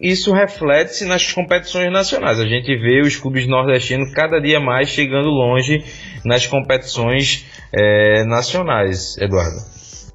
[0.00, 2.38] isso reflete-se nas competições nacionais.
[2.38, 5.84] A gente vê os clubes nordestinos cada dia mais chegando longe
[6.24, 9.56] nas competições é, nacionais, Eduardo.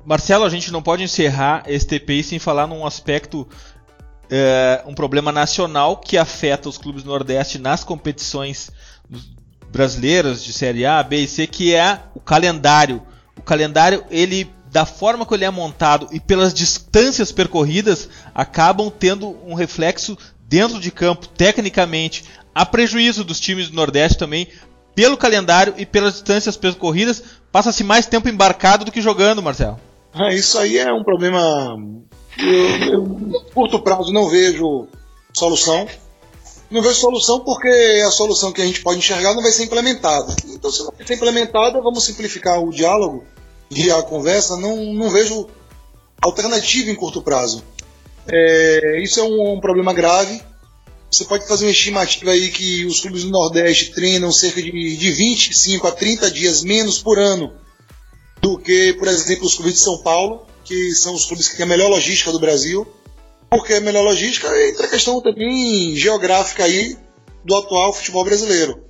[0.06, 3.48] Marcelo, a gente não pode encerrar esse TPI sem falar num aspecto,
[4.30, 8.72] é, um problema nacional que afeta os clubes Nordeste nas competições
[9.72, 13.02] brasileiras de Série A, B e C, que é o calendário.
[13.38, 19.38] O calendário, ele da forma que ele é montado e pelas distâncias percorridas, acabam tendo
[19.46, 20.18] um reflexo
[20.48, 22.24] dentro de campo, tecnicamente,
[22.56, 24.48] a prejuízo dos times do Nordeste também,
[24.96, 29.80] pelo calendário e pelas distâncias percorridas, passa-se mais tempo embarcado do que jogando, Marcelo.
[30.14, 31.78] É, isso aí é um problema.
[32.38, 34.88] Eu, eu, curto prazo não vejo
[35.34, 35.88] solução.
[36.70, 40.34] Não vejo solução porque a solução que a gente pode enxergar não vai ser implementada.
[40.48, 43.26] Então, se não vai ser implementada, vamos simplificar o diálogo
[43.72, 44.58] e a conversa.
[44.58, 45.48] Não, não vejo
[46.22, 47.64] alternativa em curto prazo.
[48.28, 50.42] É, isso é um, um, problema grave.
[51.10, 55.12] Você pode fazer uma estimativa aí que os clubes do Nordeste treinam cerca de, de
[55.12, 57.54] 25 a 30 dias menos por ano
[58.42, 61.66] do que, por exemplo, os clubes de São Paulo, que são os clubes que têm
[61.66, 62.88] a melhor logística do Brasil.
[63.50, 66.98] Porque a melhor logística entra a questão também geográfica aí
[67.44, 68.82] do atual futebol brasileiro.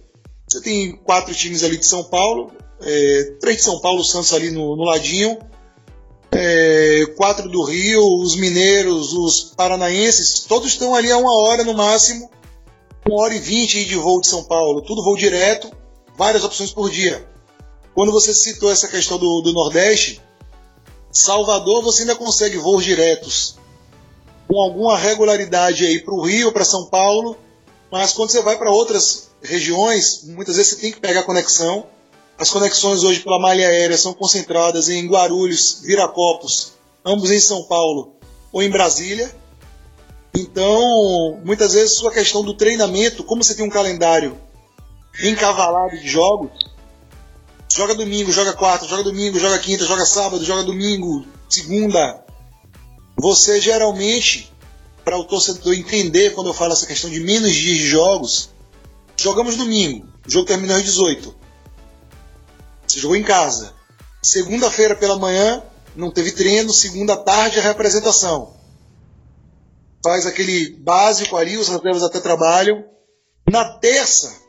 [0.47, 2.51] Você tem quatro times ali de São Paulo,
[2.83, 5.37] é, três de São Paulo, Santos ali no, no ladinho,
[6.31, 11.73] é, quatro do Rio, os mineiros, os paranaenses, todos estão ali a uma hora no
[11.73, 12.29] máximo,
[13.07, 15.71] uma hora e vinte de voo de São Paulo, tudo voo direto,
[16.15, 17.27] várias opções por dia.
[17.93, 20.21] Quando você citou essa questão do, do Nordeste,
[21.11, 23.57] Salvador você ainda consegue voos diretos.
[24.47, 27.37] Com alguma regularidade aí para o Rio, para São Paulo,
[27.91, 31.87] mas quando você vai para outras regiões, muitas vezes você tem que pegar conexão
[32.41, 36.71] as conexões hoje pela malha aérea são concentradas em Guarulhos, Viracopos,
[37.05, 38.15] ambos em São Paulo
[38.51, 39.31] ou em Brasília.
[40.35, 44.41] Então, muitas vezes, sua questão do treinamento, como você tem um calendário
[45.23, 46.49] encavalado de jogos,
[47.71, 52.25] joga domingo, joga quarta, joga domingo, joga quinta, joga sábado, joga domingo, segunda.
[53.19, 54.51] Você geralmente,
[55.05, 58.49] para o torcedor entender quando eu falo essa questão de menos dias de jogos,
[59.15, 61.40] jogamos domingo, o jogo terminou às 18.
[62.91, 63.73] Você jogou em casa.
[64.21, 65.63] Segunda-feira pela manhã,
[65.95, 66.73] não teve treino.
[66.73, 68.53] Segunda tarde, a representação.
[70.03, 72.83] Faz aquele básico ali, os reservas até trabalham.
[73.49, 74.41] Na terça,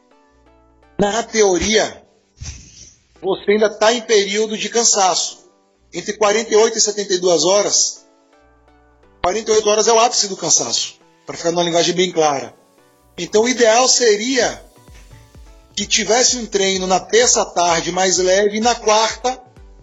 [0.99, 2.03] na teoria,
[3.21, 5.49] você ainda está em período de cansaço.
[5.95, 8.07] Entre 48 e 72 horas,
[9.23, 12.55] 48 horas é o ápice do cansaço, para ficar numa linguagem bem clara.
[13.17, 14.65] Então, o ideal seria
[15.75, 19.41] que tivesse um treino na terça tarde mais leve e na quarta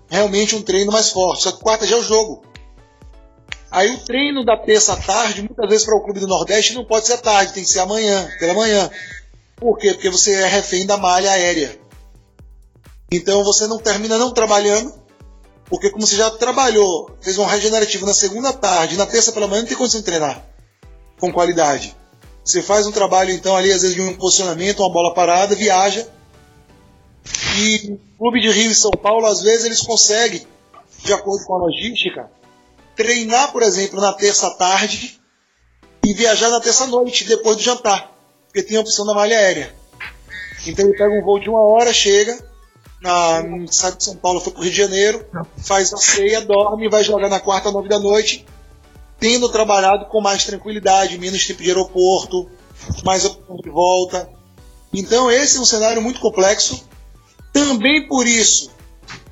[0.09, 1.43] realmente um treino mais forte.
[1.43, 2.43] Só que quarta já é o jogo.
[3.71, 7.05] Aí o treino da terça tarde, muitas vezes para o clube do Nordeste, não pode
[7.05, 8.89] ser tarde, tem que ser amanhã, pela manhã.
[9.55, 9.93] Por quê?
[9.93, 11.79] Porque você é refém da malha aérea.
[13.11, 14.93] Então você não termina não trabalhando,
[15.65, 19.61] porque como você já trabalhou, fez um regenerativo na segunda tarde, na terça pela manhã,
[19.61, 20.43] não tem condição de treinar
[21.19, 21.95] com qualidade.
[22.43, 26.07] Você faz um trabalho, então, ali, às vezes, de um posicionamento, uma bola parada, viaja.
[27.57, 30.45] E o clube de Rio e São Paulo, às vezes, eles conseguem,
[31.03, 32.29] de acordo com a logística,
[32.95, 35.19] treinar, por exemplo, na terça-tarde
[36.03, 38.11] e viajar na terça-noite, depois do jantar.
[38.47, 39.73] Porque tem a opção da malha aérea.
[40.65, 42.37] Então ele pega um voo de uma hora, chega,
[43.01, 45.25] na, sai de São Paulo, foi para o Rio de Janeiro,
[45.57, 48.45] faz a ceia, dorme, vai jogar na quarta, nove da noite,
[49.19, 52.49] tendo trabalhado com mais tranquilidade, menos tempo de aeroporto,
[53.03, 54.29] mais opção de volta.
[54.93, 56.87] Então esse é um cenário muito complexo.
[57.51, 58.71] Também por isso,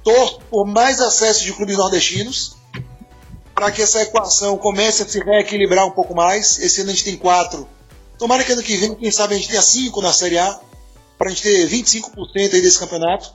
[0.03, 2.57] torço por mais acesso de clubes nordestinos,
[3.55, 6.59] para que essa equação comece a se reequilibrar um pouco mais.
[6.59, 7.67] Esse ano a gente tem quatro.
[8.17, 10.59] Tomara que ano que vem, quem sabe, a gente tenha cinco na Série A,
[11.17, 13.33] para a gente ter 25% aí desse campeonato.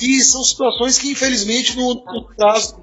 [0.00, 2.82] E são situações que, infelizmente, no, no caso,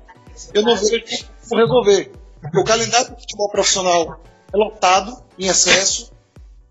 [0.54, 1.04] eu não vejo
[1.52, 2.12] como resolver.
[2.42, 4.22] Porque o calendário do futebol profissional
[4.52, 6.12] é lotado, em excesso,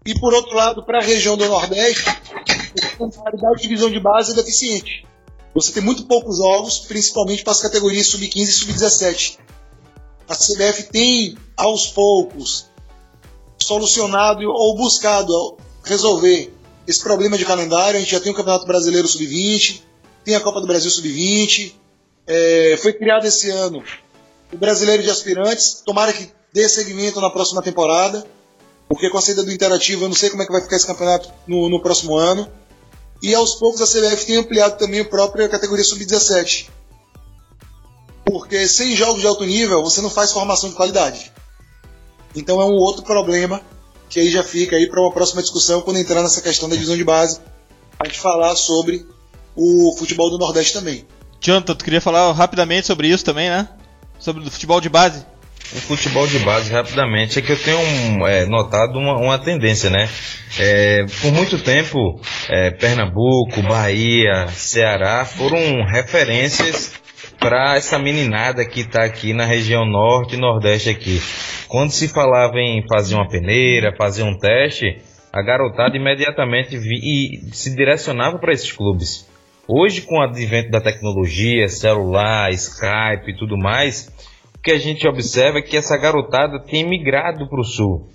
[0.04, 4.32] e por outro lado, para a região do Nordeste, a qualidade de divisão de base
[4.32, 5.06] é deficiente.
[5.54, 9.38] Você tem muito poucos jogos, principalmente para as categorias sub-15 e sub-17.
[10.28, 12.66] A CBF tem, aos poucos,
[13.58, 16.52] solucionado ou buscado resolver
[16.86, 17.96] esse problema de calendário.
[17.96, 19.82] A gente já tem o Campeonato Brasileiro Sub-20,
[20.24, 21.74] tem a Copa do Brasil Sub-20,
[22.26, 23.82] é, foi criado esse ano
[24.52, 25.82] o Brasileiro de Aspirantes.
[25.84, 28.24] Tomara que dê seguimento na próxima temporada,
[28.88, 30.86] porque com a saída do Interativo eu não sei como é que vai ficar esse
[30.86, 32.48] campeonato no, no próximo ano.
[33.22, 36.68] E aos poucos a CBF tem ampliado também a própria categoria sub-17.
[38.24, 41.32] Porque sem jogos de alto nível você não faz formação de qualidade.
[42.34, 43.60] Então é um outro problema
[44.08, 46.96] que aí já fica aí para uma próxima discussão quando entrar nessa questão da divisão
[46.96, 47.40] de base,
[47.98, 49.06] a gente falar sobre
[49.54, 51.06] o futebol do Nordeste também.
[51.40, 53.68] Jonathan, tu queria falar rapidamente sobre isso também, né?
[54.20, 55.24] Sobre o futebol de base.
[55.72, 60.08] O futebol de base, rapidamente, é que eu tenho é, notado uma, uma, tendência, né?
[60.58, 66.92] É, por muito tempo, é, Pernambuco, Bahia, Ceará foram referências
[67.38, 71.22] para essa meninada que está aqui na região norte e nordeste aqui.
[71.66, 74.98] Quando se falava em fazer uma peneira, fazer um teste,
[75.32, 79.29] a garotada imediatamente vi, e se direcionava para esses clubes.
[79.72, 84.10] Hoje, com o advento da tecnologia, celular, Skype e tudo mais,
[84.52, 88.08] o que a gente observa é que essa garotada tem migrado para o sul.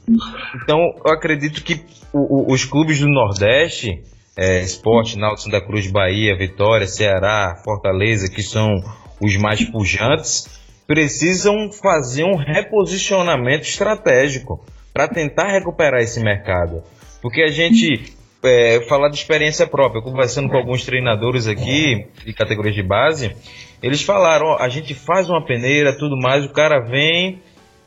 [0.62, 1.82] Então, eu acredito que
[2.12, 4.04] o, o, os clubes do Nordeste,
[4.38, 8.76] é, Esporte, Náutico Santa Cruz, Bahia, Vitória, Ceará, Fortaleza, que são
[9.22, 14.62] os mais pujantes, precisam fazer um reposicionamento estratégico
[14.94, 16.84] para tentar recuperar esse mercado.
[17.22, 18.14] Porque a gente,
[18.46, 23.36] é, falar de experiência própria, conversando com alguns treinadores aqui de categorias de base,
[23.82, 27.42] eles falaram: ó, a gente faz uma peneira, tudo mais, o cara vem.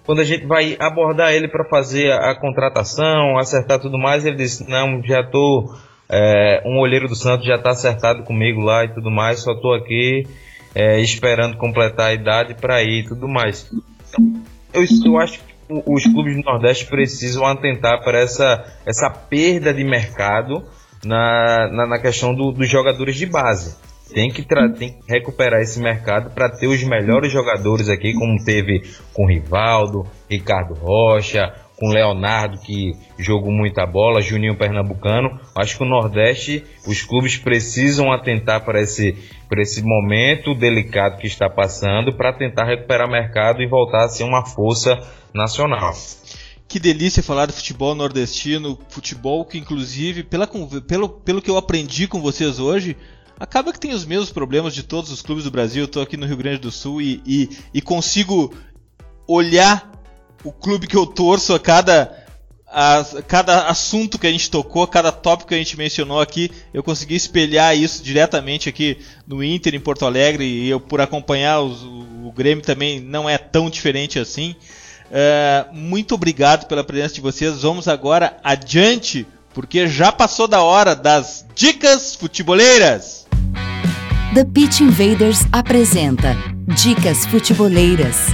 [0.05, 4.37] Quando a gente vai abordar ele para fazer a, a, contratação, acertar tudo mais, ele
[4.37, 5.75] disse: Não, já tô.
[6.11, 9.75] É, um olheiro do Santos já está acertado comigo lá e tudo mais, só estou
[9.75, 10.27] aqui
[10.75, 13.71] é, esperando completar a idade para ir tudo mais.
[14.09, 14.43] Então,
[14.73, 20.64] eu, eu acho os clubes do Nordeste precisam atentar para essa, essa perda de mercado
[21.05, 23.77] na, na, na questão do, dos jogadores de base.
[24.12, 28.83] Tem que, tem que recuperar esse mercado para ter os melhores jogadores aqui, como teve
[29.12, 35.41] com Rivaldo, Ricardo Rocha, com Leonardo, que jogou muita bola, Juninho Pernambucano.
[35.55, 39.16] Acho que o Nordeste, os clubes precisam atentar para esse,
[39.59, 44.45] esse momento delicado que está passando, para tentar recuperar mercado e voltar a ser uma
[44.45, 44.99] força
[45.33, 45.93] nacional.
[46.66, 50.47] Que delícia falar de futebol nordestino, futebol que inclusive, pela,
[50.87, 52.97] pelo, pelo que eu aprendi com vocês hoje,
[53.39, 55.83] acaba que tem os mesmos problemas de todos os clubes do Brasil.
[55.83, 58.53] Eu estou aqui no Rio Grande do Sul e, e, e consigo
[59.26, 59.98] olhar
[60.45, 62.16] o clube que eu torço a cada
[62.70, 66.82] a, cada assunto que a gente tocou, cada tópico que a gente mencionou aqui, eu
[66.82, 71.82] consegui espelhar isso diretamente aqui no Inter em Porto Alegre e eu por acompanhar os,
[71.82, 74.55] o, o Grêmio também não é tão diferente assim.
[75.09, 77.62] Uh, muito obrigado pela presença de vocês.
[77.62, 83.26] Vamos agora adiante, porque já passou da hora das dicas futeboleiras.
[84.34, 86.36] The Pitch Invaders apresenta
[86.66, 88.26] Dicas Futeboleiras.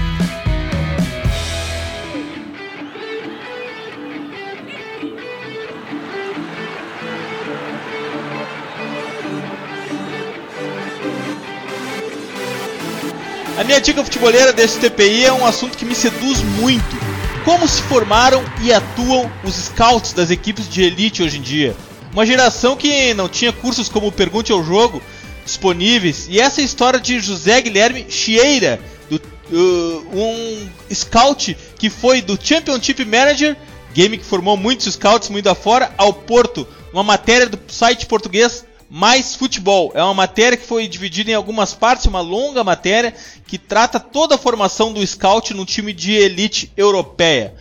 [13.74, 16.96] Minha dica futeboleira desse TPI é um assunto que me seduz muito.
[17.44, 21.74] Como se formaram e atuam os scouts das equipes de elite hoje em dia?
[22.12, 25.02] Uma geração que não tinha cursos como Pergunte ao Jogo
[25.44, 26.28] disponíveis.
[26.30, 28.78] E essa é história de José Guilherme Chieira,
[29.10, 33.56] do, uh, um scout que foi do Championship Manager,
[33.92, 36.64] game que formou muitos scouts muito afora, ao Porto.
[36.92, 38.64] Uma matéria do site português
[38.94, 39.90] mais futebol.
[39.92, 43.12] É uma matéria que foi dividida em algumas partes, uma longa matéria
[43.44, 47.56] que trata toda a formação do scout no time de elite europeia.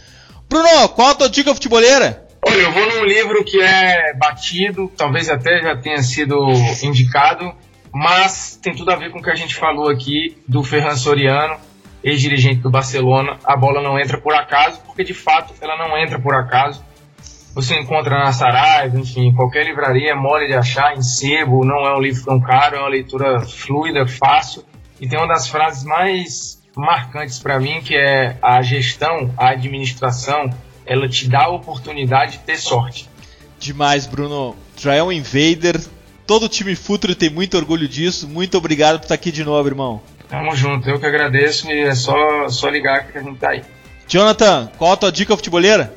[0.47, 2.27] Bruno, qual a tua dica futeboleira?
[2.45, 6.37] Olha, eu vou num livro que é batido, talvez até já tenha sido
[6.83, 7.51] indicado,
[7.91, 11.57] mas tem tudo a ver com o que a gente falou aqui do Ferran Soriano,
[12.03, 13.39] ex-dirigente do Barcelona.
[13.43, 16.83] A bola não entra por acaso, porque de fato ela não entra por acaso
[17.53, 21.95] você encontra na Saraiva, enfim, qualquer livraria é mole de achar, em sebo, não é
[21.95, 24.63] um livro tão caro, é uma leitura fluida, fácil.
[24.99, 30.49] E tem uma das frases mais marcantes para mim, que é a gestão, a administração,
[30.85, 33.07] ela te dá a oportunidade de ter sorte.
[33.59, 34.55] Demais, Bruno.
[35.05, 35.79] Um invader.
[36.25, 38.27] Todo o time futuro tem muito orgulho disso.
[38.27, 40.01] Muito obrigado por estar aqui de novo, irmão.
[40.27, 43.61] Tamo junto, eu que agradeço e é só, só ligar que a gente tá aí.
[44.07, 45.93] Jonathan, qual a tua dica futeboleira?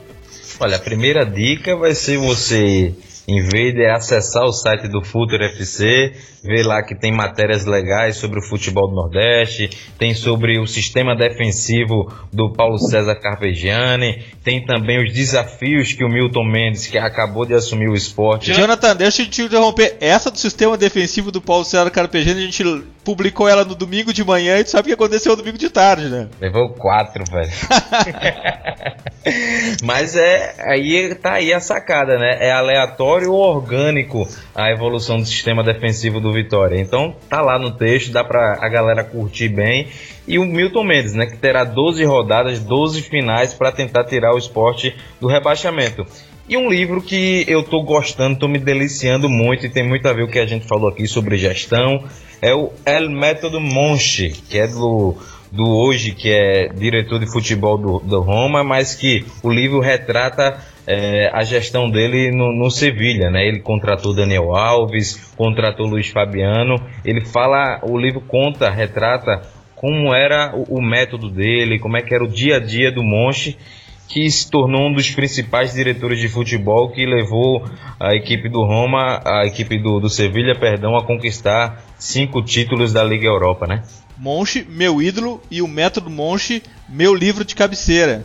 [0.58, 2.94] Olha, a primeira dica vai ser você,
[3.28, 6.12] em vez de acessar o site do Futuro FC,
[6.44, 9.68] ver lá que tem matérias legais sobre o futebol do Nordeste,
[9.98, 16.08] tem sobre o sistema defensivo do Paulo César Carpegiani, tem também os desafios que o
[16.08, 18.54] Milton Mendes, que acabou de assumir o esporte.
[18.54, 19.96] Jonathan, deixa eu te interromper.
[20.00, 22.64] Essa do sistema defensivo do Paulo César Carpegiani, a gente
[23.02, 25.70] publicou ela no domingo de manhã e tu sabe o que aconteceu no domingo de
[25.70, 26.28] tarde, né?
[26.40, 27.50] Levou quatro, velho.
[29.82, 32.38] Mas é aí tá aí a sacada, né?
[32.40, 36.78] É aleatório ou orgânico a evolução do sistema defensivo do Vitória.
[36.78, 39.88] Então tá lá no texto, dá pra a galera curtir bem.
[40.28, 44.38] E o Milton Mendes, né, que terá 12 rodadas, 12 finais para tentar tirar o
[44.38, 46.04] esporte do rebaixamento.
[46.48, 50.12] E um livro que eu tô gostando, tô me deliciando muito e tem muito a
[50.12, 52.04] ver com o que a gente falou aqui sobre gestão,
[52.40, 55.16] é o El Método Monchi, que é do,
[55.50, 60.60] do hoje, que é diretor de futebol do, do Roma, mas que o livro retrata
[60.86, 63.46] é, a gestão dele no, no Sevilha, né?
[63.46, 66.76] Ele contratou Daniel Alves, contratou Luiz Fabiano.
[67.04, 69.42] Ele fala, o livro conta, retrata
[69.74, 73.02] como era o, o método dele, como é que era o dia a dia do
[73.02, 73.56] Monchi
[74.08, 77.64] que se tornou um dos principais diretores de futebol que levou
[77.98, 83.02] a equipe do Roma, a equipe do, do Sevilha, perdão, a conquistar cinco títulos da
[83.02, 83.82] Liga Europa, né?
[84.16, 88.24] Monchi, meu ídolo, e o método Monchi, meu livro de cabeceira.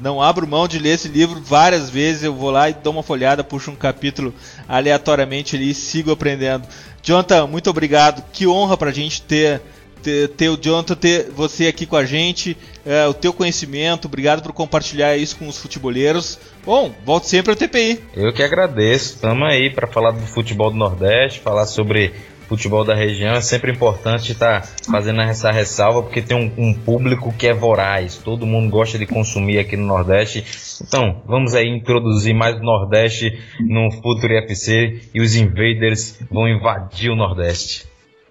[0.00, 2.22] Não abro mão de ler esse livro várias vezes.
[2.22, 4.34] Eu vou lá e dou uma folhada, puxo um capítulo
[4.68, 6.66] aleatoriamente ali e sigo aprendendo.
[7.02, 8.22] Jonathan, muito obrigado.
[8.32, 9.62] Que honra pra gente ter
[10.06, 14.40] ter, ter o Jonathan, ter você aqui com a gente, é, o teu conhecimento, obrigado
[14.40, 16.38] por compartilhar isso com os futeboleiros.
[16.64, 18.00] Bom, volte sempre ao TPI.
[18.14, 22.14] Eu que agradeço, estamos aí para falar do futebol do Nordeste, falar sobre
[22.48, 23.34] futebol da região.
[23.34, 27.54] É sempre importante estar tá fazendo essa ressalva, porque tem um, um, público que é
[27.54, 30.44] voraz, todo mundo gosta de consumir aqui no Nordeste.
[30.82, 37.10] Então, vamos aí introduzir mais o Nordeste no Futuro FC e os invaders vão invadir
[37.10, 37.86] o Nordeste.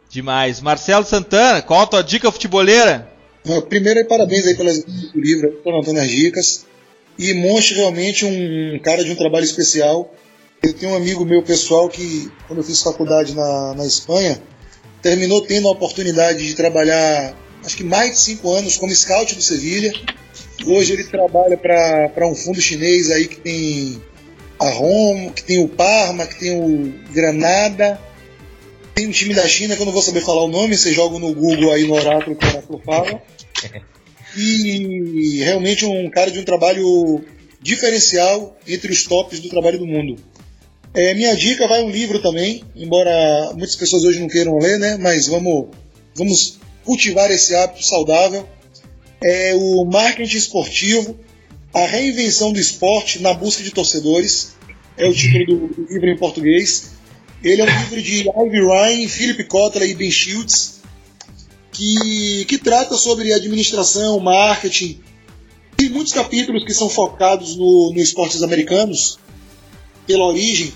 [0.09, 0.61] Demais.
[0.61, 3.09] Marcelo Santana, qual a tua dica futeboleira?
[3.69, 6.65] Primeiro, parabéns aí pelas do livro, por Antônio as dicas.
[7.17, 10.13] E mostra realmente um cara de um trabalho especial.
[10.65, 14.41] Eu tenho um amigo meu pessoal que, quando eu fiz faculdade na, na Espanha,
[15.01, 19.41] terminou tendo a oportunidade de trabalhar, acho que mais de cinco anos, como scout do
[19.41, 19.93] Sevilha.
[20.65, 24.01] Hoje ele trabalha para um fundo chinês aí que tem
[24.59, 27.99] a Roma, que tem o Parma, que tem o Granada
[28.95, 31.19] tem um time da China que eu não vou saber falar o nome, você joga
[31.19, 33.21] no Google aí no Oráculo que o Oráculo fala.
[34.37, 37.21] E realmente um cara de um trabalho
[37.61, 40.15] diferencial entre os tops do trabalho do mundo.
[40.95, 44.95] É, minha dica vai um livro também, embora muitas pessoas hoje não queiram ler, né?
[44.97, 45.67] Mas vamos,
[46.15, 48.47] vamos cultivar esse hábito saudável.
[49.21, 51.19] É o Marketing Esportivo,
[51.73, 54.55] a reinvenção do esporte na busca de torcedores.
[54.97, 56.91] É o título do, livro em português.
[57.43, 60.79] Ele é um livro de Ivy Ryan, Philip Kotler e Ben Shields,
[61.73, 65.01] que, que trata sobre administração, marketing.
[65.75, 69.19] Tem muitos capítulos que são focados no, no esportes americanos,
[70.07, 70.73] pela origem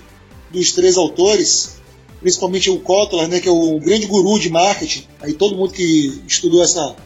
[0.52, 1.76] dos três autores,
[2.20, 5.04] principalmente o Kotler, né, que é o grande guru de marketing.
[5.20, 6.96] Aí todo mundo que estudou essa,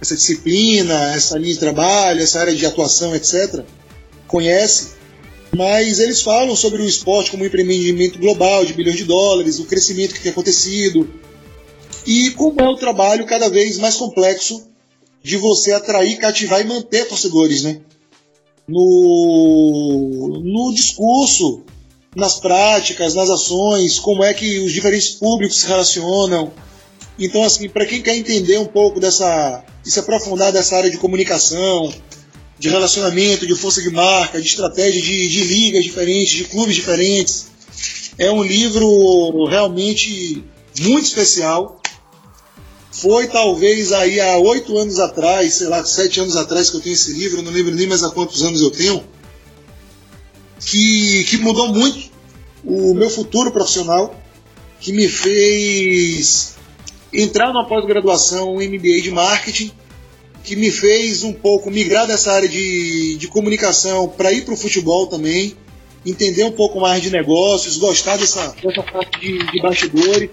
[0.00, 3.64] essa disciplina, essa linha de trabalho, essa área de atuação, etc.,
[4.26, 4.98] conhece
[5.56, 9.64] mas eles falam sobre o esporte como um empreendimento global de bilhões de dólares, o
[9.64, 11.08] crescimento que tem acontecido
[12.06, 14.66] e como é o trabalho cada vez mais complexo
[15.22, 17.80] de você atrair, cativar e manter torcedores, né?
[18.66, 21.62] No, no discurso,
[22.14, 26.52] nas práticas, nas ações, como é que os diferentes públicos se relacionam.
[27.18, 30.98] Então, assim, para quem quer entender um pouco dessa, e se aprofundar dessa área de
[30.98, 31.92] comunicação,
[32.58, 37.48] de relacionamento, de força de marca, de estratégia de, de ligas diferentes, de clubes diferentes.
[38.16, 40.42] É um livro realmente
[40.80, 41.80] muito especial.
[42.90, 46.94] Foi talvez aí há oito anos atrás, sei lá, sete anos atrás que eu tenho
[46.94, 49.04] esse livro, não lembro nem mais há quantos anos eu tenho,
[50.60, 52.10] que, que mudou muito
[52.64, 54.14] o meu futuro profissional,
[54.80, 56.56] que me fez
[57.12, 59.72] entrar numa pós-graduação, um MBA de marketing,
[60.44, 64.56] que me fez um pouco migrar dessa área de, de comunicação para ir para o
[64.56, 65.54] futebol também,
[66.06, 70.30] entender um pouco mais de negócios, gostar dessa, dessa parte de, de bastidores.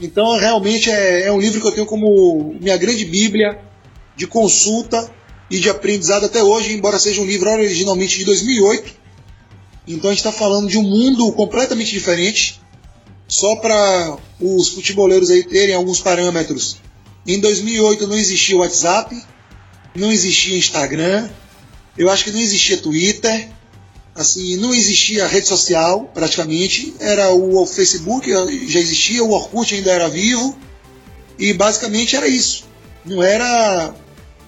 [0.00, 3.58] Então, realmente é, é um livro que eu tenho como minha grande bíblia
[4.16, 5.10] de consulta
[5.50, 9.01] e de aprendizado até hoje, embora seja um livro originalmente de 2008.
[9.86, 12.60] Então, a gente está falando de um mundo completamente diferente.
[13.26, 16.76] Só para os futeboleiros aí terem alguns parâmetros.
[17.26, 19.16] Em 2008 não existia WhatsApp,
[19.94, 21.28] não existia Instagram,
[21.96, 23.48] eu acho que não existia Twitter,
[24.14, 28.28] assim, não existia rede social praticamente, era o Facebook,
[28.68, 30.58] já existia, o Orkut ainda era vivo,
[31.38, 32.64] e basicamente era isso.
[33.04, 33.94] Não era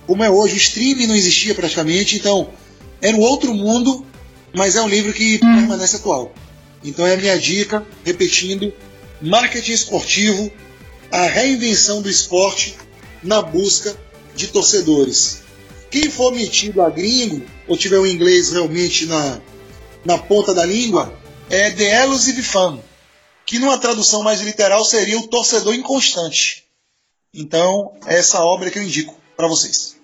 [0.06, 2.50] como é hoje, o streaming não existia praticamente, então
[3.00, 4.04] era um outro mundo,
[4.54, 5.56] mas é um livro que hum.
[5.56, 6.32] permanece atual.
[6.82, 8.72] Então é a minha dica, repetindo,
[9.20, 10.52] marketing esportivo,
[11.10, 12.76] a reinvenção do esporte
[13.22, 13.96] na busca
[14.34, 15.42] de torcedores.
[15.90, 19.40] Quem for metido a gringo, ou tiver o inglês realmente na,
[20.04, 21.16] na ponta da língua,
[21.48, 22.80] é The Elusive Fan,
[23.46, 26.64] que numa tradução mais literal seria o torcedor inconstante.
[27.32, 29.96] Então, é essa obra que eu indico para vocês.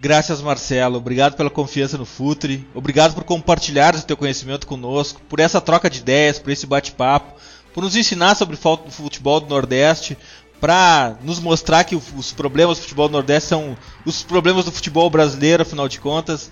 [0.00, 0.96] Graças, Marcelo.
[0.96, 2.66] Obrigado pela confiança no Futre.
[2.74, 7.40] Obrigado por compartilhar o teu conhecimento conosco, por essa troca de ideias, por esse bate-papo,
[7.72, 8.58] por nos ensinar sobre
[8.90, 10.16] futebol do Nordeste,
[10.60, 15.08] para nos mostrar que os problemas do futebol do Nordeste são os problemas do futebol
[15.10, 16.50] brasileiro, afinal de contas.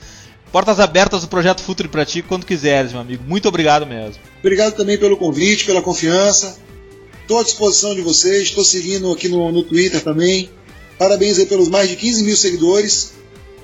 [0.51, 3.25] Portas abertas do Projeto Futre para ti quando quiseres, meu amigo.
[3.27, 4.23] Muito obrigado mesmo.
[4.41, 6.59] Obrigado também pelo convite, pela confiança.
[7.23, 8.43] Estou à disposição de vocês.
[8.49, 10.51] Estou seguindo aqui no, no Twitter também.
[10.99, 13.15] Parabéns aí pelos mais de 15 mil seguidores.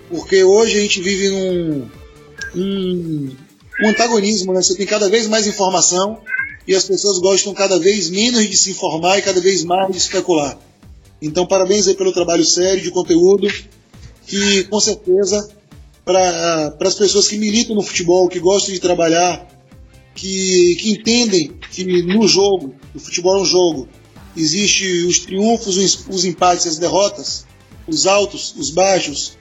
[0.08, 1.90] Porque hoje a gente vive num
[2.54, 3.36] um,
[3.84, 4.62] antagonismo, né?
[4.62, 6.20] Você tem cada vez mais informação
[6.66, 9.98] e as pessoas gostam cada vez menos de se informar e cada vez mais de
[9.98, 10.58] especular.
[11.20, 13.48] Então, parabéns aí pelo trabalho sério de conteúdo,
[14.26, 15.48] que com certeza
[16.04, 19.46] para as pessoas que militam no futebol, que gostam de trabalhar,
[20.14, 23.88] que, que entendem que no jogo, o futebol é um jogo,
[24.36, 27.46] existe os triunfos, os, os empates, as derrotas,
[27.86, 29.37] os altos, os baixos,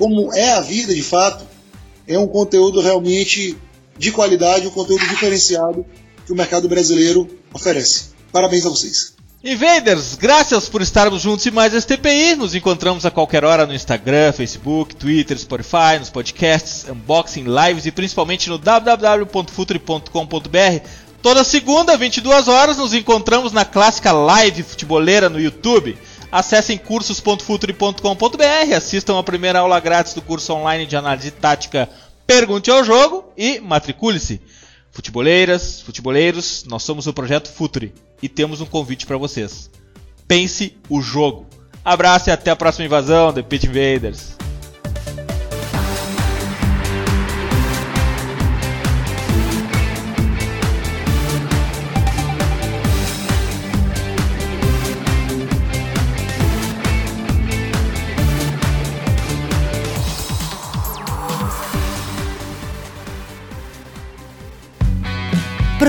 [0.00, 1.44] como é a vida de fato,
[2.08, 3.54] é um conteúdo realmente
[3.98, 5.84] de qualidade, um conteúdo diferenciado
[6.24, 8.04] que o mercado brasileiro oferece.
[8.32, 9.12] Parabéns a vocês.
[9.44, 12.36] Invaders, graças por estarmos juntos em mais este TPI.
[12.36, 17.92] Nos encontramos a qualquer hora no Instagram, Facebook, Twitter, Spotify, nos podcasts, unboxing, lives e
[17.92, 20.88] principalmente no www.futre.com.br.
[21.20, 25.98] Toda segunda, 22 horas, nos encontramos na clássica live futeboleira no YouTube.
[26.32, 31.88] Acessem cursos.futre.com.br, assistam a primeira aula grátis do curso online de análise tática
[32.26, 34.40] Pergunte ao Jogo e matricule-se.
[34.92, 39.68] Futeboleiras, futeboleiros, nós somos o Projeto Futre e temos um convite para vocês.
[40.28, 41.46] Pense o jogo.
[41.84, 44.39] Abraço e até a próxima invasão, The Pit Invaders.